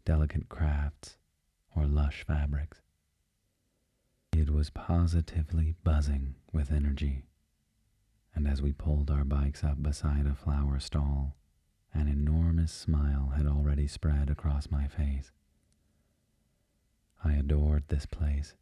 delicate 0.05 0.49
crafts, 0.49 1.17
or 1.75 1.85
lush 1.85 2.23
fabrics. 2.25 2.81
It 4.31 4.49
was 4.49 4.69
positively 4.69 5.75
buzzing 5.83 6.35
with 6.51 6.71
energy, 6.71 7.23
and 8.33 8.47
as 8.47 8.61
we 8.61 8.73
pulled 8.73 9.09
our 9.09 9.23
bikes 9.23 9.63
up 9.63 9.81
beside 9.81 10.25
a 10.25 10.35
flower 10.35 10.79
stall, 10.79 11.35
an 11.93 12.07
enormous 12.07 12.71
smile 12.71 13.33
had 13.35 13.45
already 13.45 13.87
spread 13.87 14.29
across 14.29 14.69
my 14.69 14.87
face. 14.87 15.31
I 17.23 17.33
adored 17.33 17.87
this 17.87 18.05
place, 18.05 18.53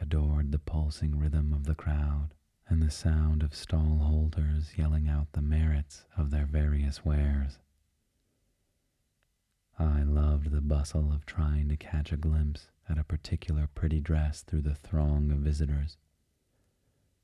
adored 0.00 0.52
the 0.52 0.58
pulsing 0.58 1.18
rhythm 1.18 1.52
of 1.52 1.64
the 1.64 1.74
crowd 1.74 2.34
and 2.68 2.82
the 2.82 2.90
sound 2.90 3.42
of 3.42 3.54
stall 3.54 3.98
holders 3.98 4.72
yelling 4.76 5.08
out 5.08 5.32
the 5.32 5.42
merits 5.42 6.04
of 6.16 6.30
their 6.30 6.46
various 6.46 7.04
wares. 7.04 7.58
I 9.80 10.02
loved 10.02 10.50
the 10.50 10.60
bustle 10.60 11.10
of 11.10 11.24
trying 11.24 11.70
to 11.70 11.76
catch 11.76 12.12
a 12.12 12.18
glimpse 12.18 12.68
at 12.86 12.98
a 12.98 13.04
particular 13.04 13.66
pretty 13.74 13.98
dress 13.98 14.42
through 14.42 14.60
the 14.60 14.74
throng 14.74 15.32
of 15.32 15.38
visitors, 15.38 15.96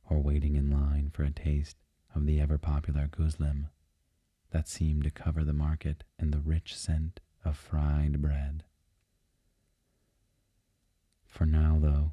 or 0.08 0.22
waiting 0.22 0.56
in 0.56 0.70
line 0.70 1.10
for 1.10 1.22
a 1.22 1.30
taste 1.30 1.76
of 2.14 2.24
the 2.24 2.40
ever 2.40 2.56
popular 2.56 3.08
gözleme 3.08 3.68
that 4.52 4.68
seemed 4.68 5.04
to 5.04 5.10
cover 5.10 5.44
the 5.44 5.52
market 5.52 6.02
in 6.18 6.30
the 6.30 6.40
rich 6.40 6.74
scent 6.74 7.20
of 7.44 7.58
fried 7.58 8.22
bread. 8.22 8.64
For 11.26 11.44
now, 11.44 11.78
though, 11.78 12.12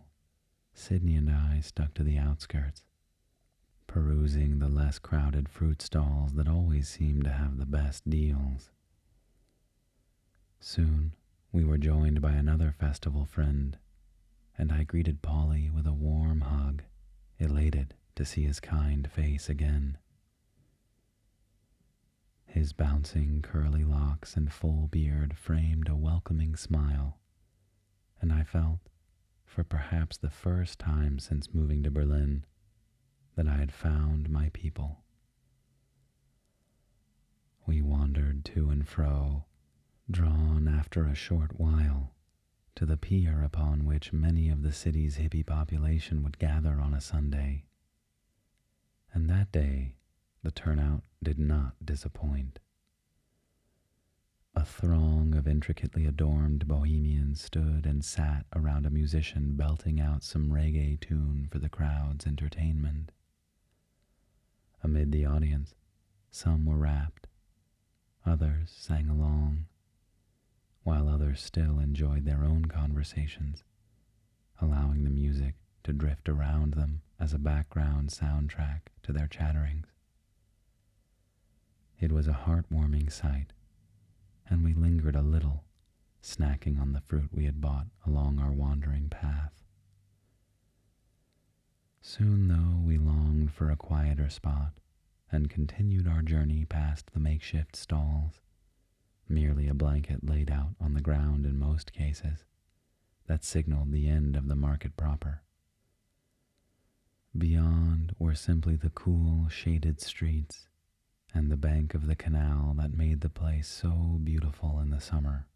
Sydney 0.73 1.15
and 1.15 1.29
I 1.31 1.61
stuck 1.61 1.93
to 1.93 2.03
the 2.03 2.17
outskirts, 2.17 2.83
perusing 3.87 4.59
the 4.59 4.67
less 4.67 4.99
crowded 4.99 5.47
fruit 5.47 5.81
stalls 5.81 6.33
that 6.33 6.49
always 6.49 6.89
seemed 6.89 7.23
to 7.23 7.31
have 7.31 7.57
the 7.57 7.65
best 7.65 8.09
deals. 8.09 8.72
Soon 10.65 11.13
we 11.51 11.65
were 11.65 11.77
joined 11.77 12.21
by 12.21 12.31
another 12.31 12.71
festival 12.71 13.25
friend, 13.25 13.77
and 14.57 14.71
I 14.71 14.85
greeted 14.85 15.21
Polly 15.21 15.69
with 15.69 15.85
a 15.85 15.91
warm 15.91 16.39
hug, 16.39 16.83
elated 17.37 17.95
to 18.15 18.23
see 18.23 18.43
his 18.43 18.61
kind 18.61 19.11
face 19.11 19.49
again. 19.49 19.97
His 22.45 22.71
bouncing 22.71 23.41
curly 23.41 23.83
locks 23.83 24.37
and 24.37 24.53
full 24.53 24.87
beard 24.87 25.35
framed 25.37 25.89
a 25.89 25.97
welcoming 25.97 26.55
smile, 26.55 27.19
and 28.21 28.31
I 28.31 28.43
felt, 28.43 28.79
for 29.43 29.65
perhaps 29.65 30.15
the 30.15 30.29
first 30.29 30.79
time 30.79 31.19
since 31.19 31.53
moving 31.53 31.83
to 31.83 31.91
Berlin, 31.91 32.45
that 33.35 33.49
I 33.49 33.57
had 33.57 33.73
found 33.73 34.29
my 34.29 34.49
people. 34.53 35.03
We 37.65 37.81
wandered 37.81 38.45
to 38.45 38.69
and 38.69 38.87
fro 38.87 39.43
drawn 40.09 40.67
after 40.67 41.05
a 41.05 41.15
short 41.15 41.59
while 41.59 42.13
to 42.75 42.85
the 42.85 42.97
pier 42.97 43.41
upon 43.43 43.85
which 43.85 44.11
many 44.11 44.49
of 44.49 44.63
the 44.63 44.71
city's 44.71 45.17
hippie 45.17 45.45
population 45.45 46.23
would 46.23 46.39
gather 46.39 46.79
on 46.79 46.93
a 46.93 47.01
Sunday. 47.01 47.65
And 49.13 49.29
that 49.29 49.51
day, 49.51 49.95
the 50.41 50.51
turnout 50.51 51.03
did 51.21 51.39
not 51.39 51.73
disappoint. 51.83 52.59
A 54.55 54.65
throng 54.65 55.33
of 55.35 55.47
intricately 55.47 56.05
adorned 56.05 56.67
bohemians 56.67 57.41
stood 57.41 57.85
and 57.85 58.03
sat 58.03 58.45
around 58.55 58.85
a 58.85 58.91
musician 58.91 59.55
belting 59.55 59.99
out 59.99 60.23
some 60.23 60.49
reggae 60.49 60.99
tune 60.99 61.47
for 61.51 61.59
the 61.59 61.69
crowd's 61.69 62.27
entertainment. 62.27 63.11
Amid 64.83 65.11
the 65.11 65.25
audience, 65.25 65.75
some 66.29 66.65
were 66.65 66.77
rapt, 66.77 67.27
others 68.25 68.71
sang 68.75 69.09
along, 69.09 69.65
while 70.83 71.07
others 71.07 71.41
still 71.41 71.79
enjoyed 71.79 72.25
their 72.25 72.43
own 72.43 72.65
conversations, 72.65 73.63
allowing 74.61 75.03
the 75.03 75.09
music 75.09 75.55
to 75.83 75.93
drift 75.93 76.29
around 76.29 76.73
them 76.73 77.01
as 77.19 77.33
a 77.33 77.39
background 77.39 78.09
soundtrack 78.09 78.81
to 79.01 79.11
their 79.13 79.27
chatterings. 79.27 79.87
It 81.99 82.11
was 82.11 82.27
a 82.27 82.43
heartwarming 82.45 83.11
sight, 83.11 83.53
and 84.49 84.63
we 84.63 84.73
lingered 84.73 85.15
a 85.15 85.21
little, 85.21 85.63
snacking 86.21 86.79
on 86.79 86.93
the 86.93 87.01
fruit 87.01 87.29
we 87.33 87.45
had 87.45 87.61
bought 87.61 87.87
along 88.05 88.39
our 88.39 88.51
wandering 88.51 89.09
path. 89.09 89.63
Soon, 92.01 92.49
though, 92.49 92.85
we 92.85 92.97
longed 92.97 93.53
for 93.53 93.71
a 93.71 93.77
quieter 93.77 94.29
spot 94.29 94.73
and 95.31 95.49
continued 95.49 96.07
our 96.07 96.21
journey 96.21 96.65
past 96.65 97.13
the 97.13 97.19
makeshift 97.19 97.75
stalls 97.75 98.41
merely 99.27 99.67
a 99.67 99.73
blanket 99.73 100.27
laid 100.27 100.51
out 100.51 100.75
on 100.79 100.93
the 100.93 101.01
ground 101.01 101.45
in 101.45 101.57
most 101.57 101.93
cases, 101.93 102.45
that 103.27 103.43
signaled 103.43 103.91
the 103.91 104.07
end 104.07 104.35
of 104.35 104.47
the 104.47 104.55
market 104.55 104.95
proper. 104.97 105.41
Beyond 107.35 108.15
were 108.19 108.35
simply 108.35 108.75
the 108.75 108.91
cool, 108.91 109.47
shaded 109.49 109.99
streets 109.99 110.67
and 111.33 111.49
the 111.49 111.57
bank 111.57 111.95
of 111.95 112.05
the 112.05 112.15
canal 112.15 112.75
that 112.77 112.93
made 112.93 113.21
the 113.21 113.29
place 113.29 113.67
so 113.67 114.19
beautiful 114.23 114.79
in 114.79 114.91
the 114.91 115.01
summer. 115.01 115.47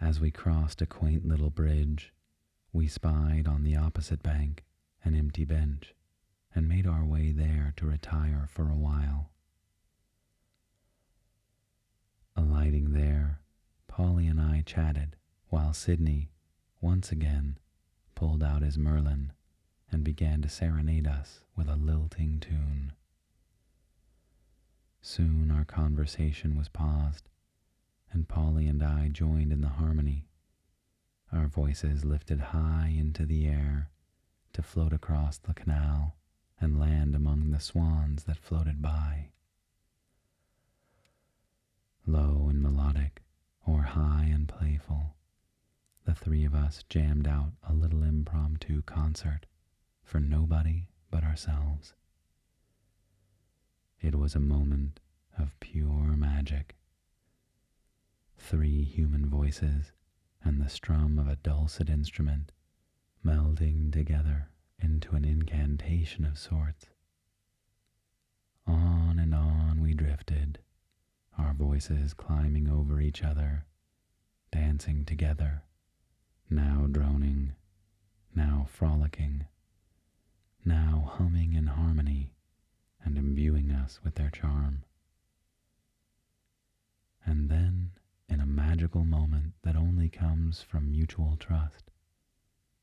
As 0.00 0.20
we 0.20 0.30
crossed 0.30 0.80
a 0.80 0.86
quaint 0.86 1.26
little 1.26 1.50
bridge, 1.50 2.12
we 2.72 2.88
spied 2.88 3.46
on 3.46 3.62
the 3.62 3.76
opposite 3.76 4.22
bank 4.22 4.64
an 5.04 5.14
empty 5.14 5.44
bench 5.44 5.94
and 6.54 6.68
made 6.68 6.86
our 6.86 7.04
way 7.04 7.30
there 7.30 7.74
to 7.76 7.86
retire 7.86 8.48
for 8.50 8.70
a 8.70 8.76
while. 8.76 9.31
Alighting 12.36 12.92
there, 12.92 13.40
Polly 13.88 14.26
and 14.26 14.40
I 14.40 14.62
chatted 14.62 15.16
while 15.48 15.72
Sidney, 15.72 16.30
once 16.80 17.12
again, 17.12 17.58
pulled 18.14 18.42
out 18.42 18.62
his 18.62 18.78
Merlin 18.78 19.32
and 19.90 20.02
began 20.02 20.40
to 20.42 20.48
serenade 20.48 21.06
us 21.06 21.44
with 21.56 21.68
a 21.68 21.76
lilting 21.76 22.40
tune. 22.40 22.92
Soon 25.00 25.50
our 25.50 25.64
conversation 25.64 26.56
was 26.56 26.68
paused, 26.68 27.28
and 28.12 28.28
Polly 28.28 28.66
and 28.66 28.82
I 28.82 29.08
joined 29.08 29.52
in 29.52 29.60
the 29.60 29.68
harmony, 29.68 30.26
our 31.32 31.46
voices 31.48 32.04
lifted 32.04 32.40
high 32.40 32.94
into 32.96 33.26
the 33.26 33.46
air 33.46 33.90
to 34.52 34.62
float 34.62 34.92
across 34.92 35.38
the 35.38 35.54
canal 35.54 36.16
and 36.60 36.78
land 36.78 37.14
among 37.14 37.50
the 37.50 37.60
swans 37.60 38.24
that 38.24 38.38
floated 38.38 38.80
by 38.80 39.30
low 42.06 42.48
and 42.48 42.62
melodic, 42.62 43.22
or 43.66 43.82
high 43.82 44.28
and 44.32 44.48
playful. 44.48 45.14
The 46.04 46.14
three 46.14 46.44
of 46.44 46.54
us 46.54 46.82
jammed 46.88 47.28
out 47.28 47.52
a 47.68 47.72
little 47.72 48.02
impromptu 48.02 48.82
concert 48.82 49.46
for 50.02 50.20
nobody 50.20 50.88
but 51.10 51.22
ourselves. 51.24 51.94
It 54.00 54.16
was 54.16 54.34
a 54.34 54.40
moment 54.40 55.00
of 55.38 55.58
pure 55.60 56.16
magic. 56.16 56.74
Three 58.36 58.82
human 58.84 59.26
voices 59.26 59.92
and 60.42 60.60
the 60.60 60.68
strum 60.68 61.18
of 61.18 61.28
a 61.28 61.36
dulcet 61.36 61.88
instrument 61.88 62.50
melding 63.24 63.92
together 63.92 64.48
into 64.80 65.14
an 65.14 65.24
incantation 65.24 66.24
of 66.24 66.36
sorts. 66.38 66.86
On 68.66 69.18
and 69.18 69.34
on 69.34 69.80
we 69.80 69.94
drifted 69.94 70.58
our 71.38 71.54
voices 71.54 72.14
climbing 72.14 72.68
over 72.68 73.00
each 73.00 73.22
other, 73.22 73.64
dancing 74.50 75.04
together, 75.04 75.62
now 76.50 76.86
droning, 76.90 77.52
now 78.34 78.66
frolicking, 78.68 79.46
now 80.64 81.10
humming 81.16 81.54
in 81.54 81.66
harmony 81.66 82.32
and 83.04 83.16
imbuing 83.18 83.70
us 83.70 84.00
with 84.04 84.14
their 84.14 84.30
charm. 84.30 84.84
And 87.24 87.48
then 87.48 87.92
in 88.28 88.40
a 88.40 88.46
magical 88.46 89.04
moment 89.04 89.54
that 89.62 89.76
only 89.76 90.08
comes 90.08 90.62
from 90.62 90.90
mutual 90.90 91.36
trust, 91.38 91.90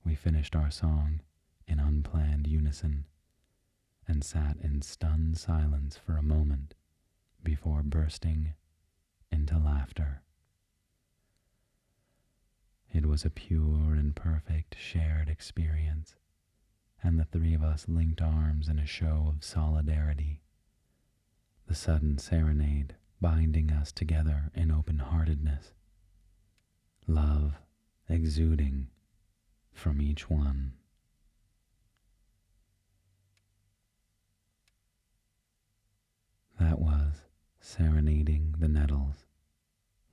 we 0.03 0.15
finished 0.15 0.55
our 0.55 0.71
song 0.71 1.21
in 1.67 1.79
unplanned 1.79 2.47
unison 2.47 3.05
and 4.07 4.23
sat 4.23 4.57
in 4.61 4.81
stunned 4.81 5.37
silence 5.37 5.97
for 5.97 6.17
a 6.17 6.23
moment 6.23 6.73
before 7.43 7.81
bursting 7.83 8.53
into 9.31 9.57
laughter. 9.57 10.21
It 12.93 13.05
was 13.05 13.23
a 13.23 13.29
pure 13.29 13.93
and 13.93 14.15
perfect 14.15 14.75
shared 14.79 15.29
experience, 15.29 16.15
and 17.03 17.19
the 17.19 17.25
three 17.25 17.53
of 17.53 17.63
us 17.63 17.87
linked 17.87 18.21
arms 18.21 18.67
in 18.67 18.79
a 18.79 18.85
show 18.85 19.31
of 19.33 19.43
solidarity. 19.43 20.41
The 21.67 21.75
sudden 21.75 22.17
serenade 22.17 22.95
binding 23.21 23.71
us 23.71 23.91
together 23.91 24.49
in 24.55 24.71
open 24.71 24.99
heartedness, 24.99 25.73
love 27.07 27.55
exuding 28.07 28.87
from 29.71 30.01
each 30.01 30.29
one. 30.29 30.73
That 36.59 36.79
was 36.79 37.28
Serenading 37.61 38.55
the 38.57 38.67
Nettles, 38.67 39.25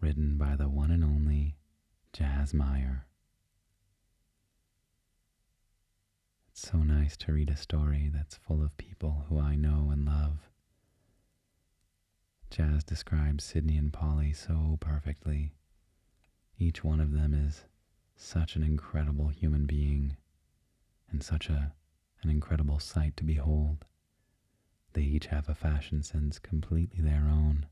written 0.00 0.36
by 0.36 0.56
the 0.56 0.68
one 0.68 0.90
and 0.90 1.04
only 1.04 1.56
Jazz 2.12 2.52
Meyer. 2.52 3.06
It's 6.50 6.68
so 6.68 6.78
nice 6.78 7.16
to 7.18 7.32
read 7.32 7.50
a 7.50 7.56
story 7.56 8.10
that's 8.12 8.36
full 8.36 8.62
of 8.62 8.76
people 8.76 9.24
who 9.28 9.38
I 9.38 9.54
know 9.54 9.90
and 9.90 10.04
love. 10.04 10.50
Jazz 12.50 12.84
describes 12.84 13.44
Sydney 13.44 13.76
and 13.76 13.92
Polly 13.92 14.32
so 14.32 14.76
perfectly. 14.80 15.52
Each 16.58 16.82
one 16.82 17.00
of 17.00 17.12
them 17.12 17.32
is 17.32 17.64
such 18.16 18.56
an 18.56 18.62
incredible 18.62 19.28
human 19.28 19.66
being 19.66 20.16
and 21.10 21.22
such 21.22 21.48
a 21.48 21.74
an 22.22 22.30
incredible 22.30 22.78
sight 22.80 23.16
to 23.16 23.24
behold. 23.24 23.84
They 24.96 25.02
each 25.02 25.26
have 25.26 25.46
a 25.50 25.54
fashion 25.54 26.02
sense 26.02 26.38
completely 26.38 27.02
their 27.02 27.28
own, 27.28 27.66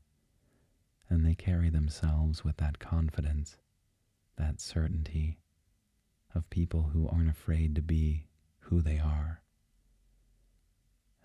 and 1.09 1.25
they 1.25 1.33
carry 1.33 1.71
themselves 1.71 2.43
with 2.43 2.57
that 2.57 2.77
confidence 2.77 3.57
that 4.35 4.61
certainty 4.61 5.39
of 6.35 6.47
people 6.51 6.83
who 6.93 7.07
aren't 7.07 7.31
afraid 7.31 7.73
to 7.73 7.81
be 7.81 8.27
who 8.59 8.79
they 8.79 8.99
are. 8.99 9.41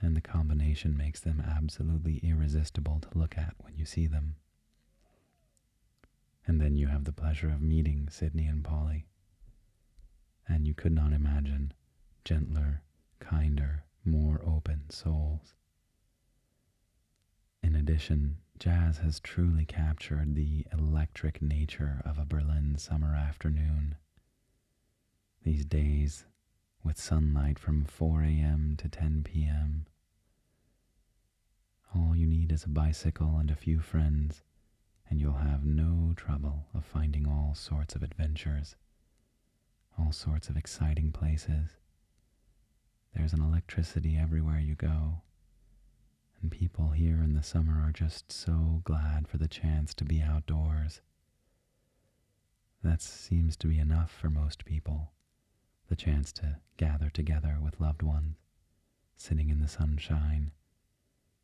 And 0.01 0.17
the 0.17 0.23
combination 0.23 0.97
makes 0.97 1.21
them 1.21 1.39
absolutely 1.47 2.17
irresistible 2.23 3.01
to 3.01 3.19
look 3.19 3.37
at 3.37 3.53
when 3.59 3.77
you 3.77 3.85
see 3.85 4.07
them. 4.07 4.37
And 6.47 6.63
then 6.63 6.79
you 6.79 6.87
have 6.87 7.05
the 7.05 7.13
pleasure 7.13 7.51
of 7.51 7.61
meeting 7.61 8.09
Sydney 8.11 8.47
and 8.47 8.65
Polly. 8.65 9.05
And 10.49 10.67
you 10.67 10.73
could 10.73 10.93
not 10.93 11.13
imagine 11.13 11.75
gentler, 12.25 12.81
kinder, 13.19 13.85
more 14.03 14.41
open 14.47 14.89
souls. 14.89 15.57
In 17.63 17.75
addition, 17.77 18.39
Jazz 18.59 18.99
has 18.99 19.21
truly 19.21 19.65
captured 19.65 20.35
the 20.35 20.67
electric 20.73 21.41
nature 21.41 22.03
of 22.05 22.19
a 22.19 22.25
Berlin 22.25 22.77
summer 22.79 23.15
afternoon. 23.15 23.97
These 25.45 25.65
days, 25.65 26.25
with 26.85 26.99
sunlight 26.99 27.59
from 27.59 27.85
4 27.85 28.23
a.m. 28.23 28.75
to 28.79 28.89
10 28.89 29.23
p.m., 29.25 29.87
all 31.95 32.15
you 32.15 32.27
need 32.27 32.53
is 32.53 32.65
a 32.65 32.69
bicycle 32.69 33.37
and 33.39 33.51
a 33.51 33.57
few 33.57 33.81
friends, 33.81 34.43
and 35.09 35.21
you'll 35.21 35.35
have 35.35 35.65
no 35.65 36.13
trouble 36.17 36.67
of 36.75 36.85
finding 36.85 37.27
all 37.27 37.55
sorts 37.55 37.95
of 37.95 38.03
adventures, 38.03 38.77
all 39.99 40.13
sorts 40.13 40.49
of 40.49 40.57
exciting 40.57 41.13
places. 41.13 41.77
There's 43.15 43.33
an 43.33 43.43
electricity 43.43 44.17
everywhere 44.17 44.61
you 44.61 44.75
go 44.75 45.23
and 46.41 46.51
people 46.51 46.91
here 46.91 47.23
in 47.23 47.35
the 47.35 47.43
summer 47.43 47.81
are 47.87 47.93
just 47.93 48.33
so 48.33 48.81
glad 48.85 49.29
for 49.29 49.37
the 49.37 49.49
chance 49.49 49.95
to 49.95 50.05
be 50.05 50.23
outdoors. 50.23 51.01
That 52.83 53.03
seems 53.03 53.57
to 53.59 53.67
be 53.67 53.79
enough 53.79 54.11
for 54.11 54.31
most 54.31 54.65
people, 54.65 55.13
the 55.89 55.97
chance 55.97 56.33
to 56.35 56.59
gather 56.77 57.11
together 57.11 57.59
with 57.63 57.81
loved 57.81 58.03
ones, 58.03 58.37
sitting 59.17 59.51
in 59.51 59.61
the 59.61 59.69
sunshine, 59.69 60.53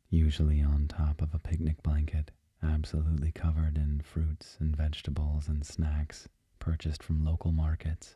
usually 0.09 0.61
on 0.61 0.87
top 0.87 1.21
of 1.21 1.33
a 1.33 1.39
picnic 1.39 1.83
blanket, 1.83 2.31
absolutely 2.63 3.31
covered 3.31 3.77
in 3.77 4.01
fruits 4.01 4.57
and 4.59 4.75
vegetables 4.75 5.47
and 5.47 5.65
snacks 5.65 6.27
purchased 6.59 7.03
from 7.03 7.23
local 7.23 7.51
markets. 7.51 8.15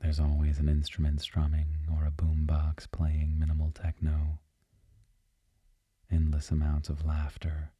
There's 0.00 0.20
always 0.20 0.58
an 0.58 0.68
instrument 0.68 1.20
strumming 1.20 1.76
or 1.92 2.04
a 2.04 2.10
boombox 2.10 2.90
playing 2.90 3.38
minimal 3.38 3.70
techno 3.70 4.38
endless 6.10 6.50
amounts 6.50 6.88
of 6.88 7.04
laughter. 7.04 7.70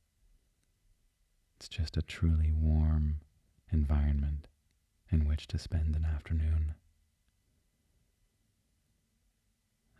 It's 1.56 1.68
just 1.68 1.96
a 1.96 2.02
truly 2.02 2.52
warm 2.52 3.20
environment 3.72 4.46
in 5.10 5.26
which 5.26 5.46
to 5.48 5.58
spend 5.58 5.96
an 5.96 6.04
afternoon. 6.04 6.74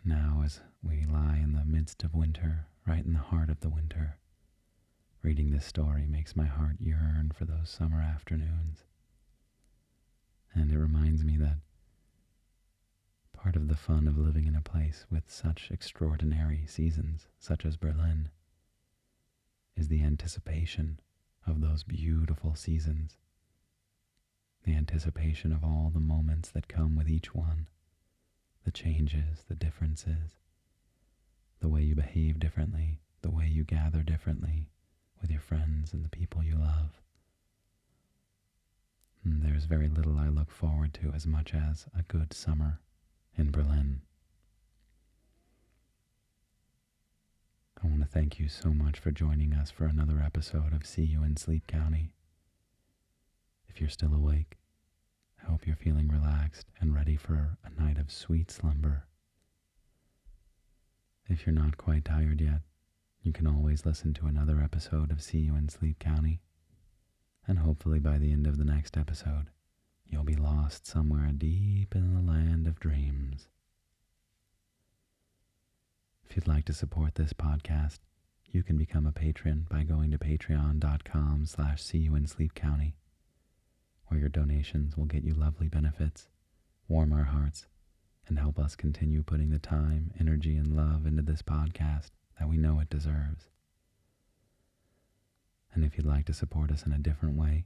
Now, 0.05 0.43
as 0.45 0.61
we 0.83 1.05
lie 1.05 1.39
in 1.43 1.53
the 1.53 1.65
midst 1.65 2.03
of 2.05 2.15
winter, 2.15 2.67
right 2.87 3.05
in 3.05 3.13
the 3.13 3.19
heart 3.19 3.51
of 3.51 3.61
the 3.61 3.69
winter, 3.69 4.19
reading 5.23 5.51
this 5.51 5.67
story 5.67 6.07
makes 6.07 6.37
my 6.37 6.47
heart 6.47 6.77
yearn 6.81 7.33
for 7.35 7.45
those 7.45 7.69
summer 7.69 8.01
afternoons. 8.01 8.85
And 10.55 10.71
it 10.71 10.79
reminds 10.79 11.25
me 11.25 11.37
that 11.39 11.59
Part 13.41 13.55
of 13.55 13.69
the 13.69 13.77
fun 13.77 14.09
of 14.09 14.19
living 14.19 14.47
in 14.49 14.57
a 14.57 14.61
place 14.61 15.07
with 15.09 15.31
such 15.31 15.71
extraordinary 15.71 16.67
seasons, 16.67 17.29
such 17.39 17.65
as 17.65 17.77
Berlin, 17.77 18.31
is 19.77 19.87
the 19.87 20.03
anticipation 20.03 20.99
of 21.47 21.61
those 21.61 21.85
beautiful 21.85 22.57
seasons. 22.57 23.17
The 24.65 24.75
anticipation 24.75 25.53
of 25.53 25.63
all 25.63 25.91
the 25.95 26.01
moments 26.01 26.51
that 26.51 26.67
come 26.67 26.97
with 26.97 27.09
each 27.09 27.33
one, 27.33 27.69
the 28.65 28.73
changes, 28.73 29.45
the 29.49 29.55
differences, 29.55 30.37
the 31.61 31.69
way 31.69 31.83
you 31.83 31.95
behave 31.95 32.41
differently, 32.41 32.99
the 33.23 33.31
way 33.31 33.47
you 33.47 33.63
gather 33.63 34.03
differently 34.03 34.69
with 35.21 35.31
your 35.31 35.41
friends 35.41 35.93
and 35.93 36.05
the 36.05 36.09
people 36.09 36.43
you 36.43 36.57
love. 36.57 37.01
And 39.23 39.43
there's 39.43 39.67
very 39.67 39.89
little 39.89 40.19
I 40.19 40.29
look 40.29 40.51
forward 40.51 40.93
to 40.95 41.13
as 41.13 41.25
much 41.25 41.55
as 41.55 41.87
a 41.97 42.03
good 42.03 42.33
summer 42.33 42.81
in 43.39 43.51
Berlin. 43.51 44.01
I 47.83 47.87
want 47.87 48.01
to 48.01 48.09
thank 48.09 48.41
you 48.41 48.49
so 48.49 48.71
much 48.71 48.99
for 48.99 49.13
joining 49.13 49.55
us 49.55 49.71
for 49.71 49.85
another 49.87 50.21
episode 50.21 50.73
of 50.73 50.85
See 50.85 51.05
You 51.05 51.23
in 51.23 51.37
Sleep 51.37 51.67
County. 51.69 52.13
If 53.69 53.81
you're 53.81 53.89
still 53.89 54.13
awake, 54.13 54.59
I 55.41 55.51
hope 55.51 55.67
you're 55.67 55.77
feeling 55.77 56.09
relaxed 56.09 56.67
and 56.81 56.93
ready 56.93 57.17
for 57.17 57.57
a 57.65 57.81
night 57.81 57.97
of 57.99 58.11
sweet 58.11 58.51
slumber. 58.51 59.05
If 61.29 61.47
you're 61.47 61.55
not 61.55 61.77
quite 61.77 62.05
tired 62.05 62.41
yet, 62.41 62.63
you 63.23 63.33
can 63.33 63.47
always 63.47 63.87
listen 63.87 64.15
to 64.15 64.27
another 64.27 64.61
episode 64.61 65.13
of 65.13 65.23
See 65.23 65.39
You 65.39 65.55
in 65.55 65.69
Sleep 65.69 66.01
County, 66.01 66.41
and 67.47 67.61
hopefully 67.61 68.01
by 68.01 68.19
the 68.19 68.33
end 68.33 68.49
of 68.49 68.59
the 68.59 68.65
next 68.65 68.97
episode, 68.97 69.51
you'll 70.09 70.25
be 70.25 70.35
lost 70.35 70.87
somewhere 70.87 71.31
deep 71.37 71.95
in 71.95 72.15
the 72.15 72.33
land 72.33 72.67
of 72.67 72.81
dreams. 72.81 73.49
If 76.29 76.37
you'd 76.37 76.49
like 76.49 76.65
to 76.67 76.75
support 76.75 77.15
this 77.15 77.33
podcast, 77.33 77.99
you 78.51 78.63
can 78.63 78.77
become 78.77 79.07
a 79.07 79.13
patron 79.13 79.67
by 79.71 79.83
going 79.83 80.11
to 80.11 80.19
patreon.com 80.19 81.47
slash 81.47 81.83
county, 82.55 82.95
where 84.07 84.21
your 84.21 84.29
donations 84.29 84.97
will 84.97 85.05
get 85.05 85.25
you 85.25 85.35
lovely 85.35 85.69
benefits, 85.69 86.29
warm 86.89 87.13
our 87.13 87.25
hearts, 87.25 87.67
and 88.27 88.39
help 88.39 88.59
us 88.59 88.77
continue 88.77 89.23
putting 89.23 89.51
the 89.51 89.59
time, 89.59 90.13
energy, 90.19 90.57
and 90.57 90.77
love 90.77 91.07
into 91.07 91.23
this 91.23 91.43
podcast 91.43 92.11
that 92.39 92.49
we 92.49 92.57
know 92.57 92.79
it 92.81 92.91
deserves. 92.91 93.49
And 95.75 95.85
if 95.85 95.97
you'd 95.97 96.07
like 96.07 96.27
to 96.27 96.35
support 96.35 96.71
us 96.71 96.85
in 96.85 96.93
a 96.93 96.99
different 96.99 97.37
way, 97.37 97.65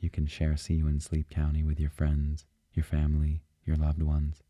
you 0.00 0.10
can 0.10 0.26
share 0.26 0.56
See 0.56 0.74
You 0.74 0.86
in 0.88 1.00
Sleep 1.00 1.30
County 1.30 1.62
with 1.62 1.80
your 1.80 1.90
friends, 1.90 2.44
your 2.72 2.84
family, 2.84 3.42
your 3.64 3.76
loved 3.76 4.02
ones. 4.02 4.42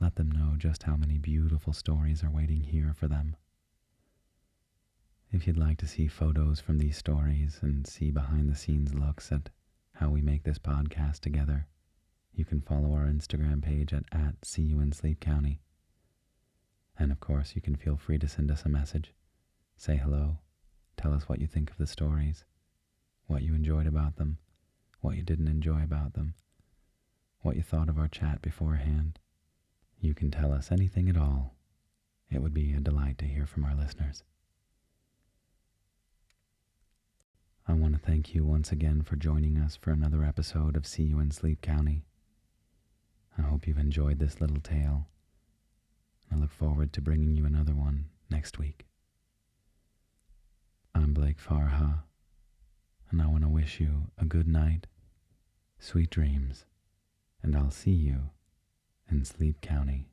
Let 0.00 0.16
them 0.16 0.30
know 0.30 0.54
just 0.56 0.84
how 0.84 0.96
many 0.96 1.18
beautiful 1.18 1.72
stories 1.72 2.24
are 2.24 2.30
waiting 2.30 2.62
here 2.62 2.94
for 2.94 3.06
them. 3.06 3.36
If 5.30 5.46
you'd 5.46 5.56
like 5.56 5.78
to 5.78 5.86
see 5.86 6.08
photos 6.08 6.60
from 6.60 6.78
these 6.78 6.96
stories 6.96 7.60
and 7.62 7.86
see 7.86 8.10
behind 8.10 8.50
the 8.50 8.56
scenes 8.56 8.94
looks 8.94 9.30
at 9.30 9.50
how 9.92 10.10
we 10.10 10.22
make 10.22 10.42
this 10.42 10.58
podcast 10.58 11.20
together, 11.20 11.66
you 12.32 12.44
can 12.44 12.60
follow 12.60 12.92
our 12.94 13.06
Instagram 13.06 13.62
page 13.62 13.92
at, 13.92 14.04
at 14.12 14.44
See 14.44 14.62
You 14.62 14.80
in 14.80 14.92
Sleep 14.92 15.20
County. 15.20 15.60
And 16.98 17.12
of 17.12 17.20
course, 17.20 17.54
you 17.54 17.62
can 17.62 17.76
feel 17.76 17.96
free 17.96 18.18
to 18.18 18.28
send 18.28 18.50
us 18.50 18.64
a 18.64 18.68
message. 18.68 19.14
Say 19.76 19.96
hello. 19.96 20.38
Tell 20.96 21.12
us 21.14 21.28
what 21.28 21.40
you 21.40 21.46
think 21.46 21.70
of 21.70 21.78
the 21.78 21.86
stories 21.86 22.44
what 23.30 23.42
you 23.42 23.54
enjoyed 23.54 23.86
about 23.86 24.16
them, 24.16 24.38
what 25.00 25.14
you 25.14 25.22
didn't 25.22 25.46
enjoy 25.46 25.84
about 25.84 26.14
them, 26.14 26.34
what 27.42 27.54
you 27.54 27.62
thought 27.62 27.88
of 27.88 27.96
our 27.96 28.08
chat 28.08 28.42
beforehand. 28.42 29.20
You 30.00 30.14
can 30.14 30.32
tell 30.32 30.52
us 30.52 30.72
anything 30.72 31.08
at 31.08 31.16
all. 31.16 31.54
It 32.28 32.42
would 32.42 32.52
be 32.52 32.72
a 32.72 32.80
delight 32.80 33.18
to 33.18 33.26
hear 33.26 33.46
from 33.46 33.64
our 33.64 33.76
listeners. 33.76 34.24
I 37.68 37.74
want 37.74 37.94
to 37.94 38.00
thank 38.00 38.34
you 38.34 38.44
once 38.44 38.72
again 38.72 39.02
for 39.02 39.14
joining 39.14 39.58
us 39.58 39.76
for 39.76 39.92
another 39.92 40.24
episode 40.24 40.74
of 40.74 40.84
See 40.84 41.04
You 41.04 41.20
in 41.20 41.30
Sleep 41.30 41.62
County. 41.62 42.02
I 43.38 43.42
hope 43.42 43.68
you've 43.68 43.78
enjoyed 43.78 44.18
this 44.18 44.40
little 44.40 44.60
tale. 44.60 45.06
I 46.32 46.36
look 46.36 46.50
forward 46.50 46.92
to 46.94 47.00
bringing 47.00 47.36
you 47.36 47.46
another 47.46 47.74
one 47.74 48.06
next 48.28 48.58
week. 48.58 48.86
I'm 50.96 51.14
Blake 51.14 51.38
Farha, 51.38 52.00
and 53.10 53.20
I 53.20 53.26
want 53.26 53.42
to 53.42 53.48
wish 53.48 53.80
you 53.80 54.10
a 54.18 54.24
good 54.24 54.46
night, 54.46 54.86
sweet 55.78 56.10
dreams, 56.10 56.64
and 57.42 57.56
I'll 57.56 57.70
see 57.70 57.90
you 57.90 58.30
in 59.10 59.24
Sleep 59.24 59.60
County. 59.60 60.09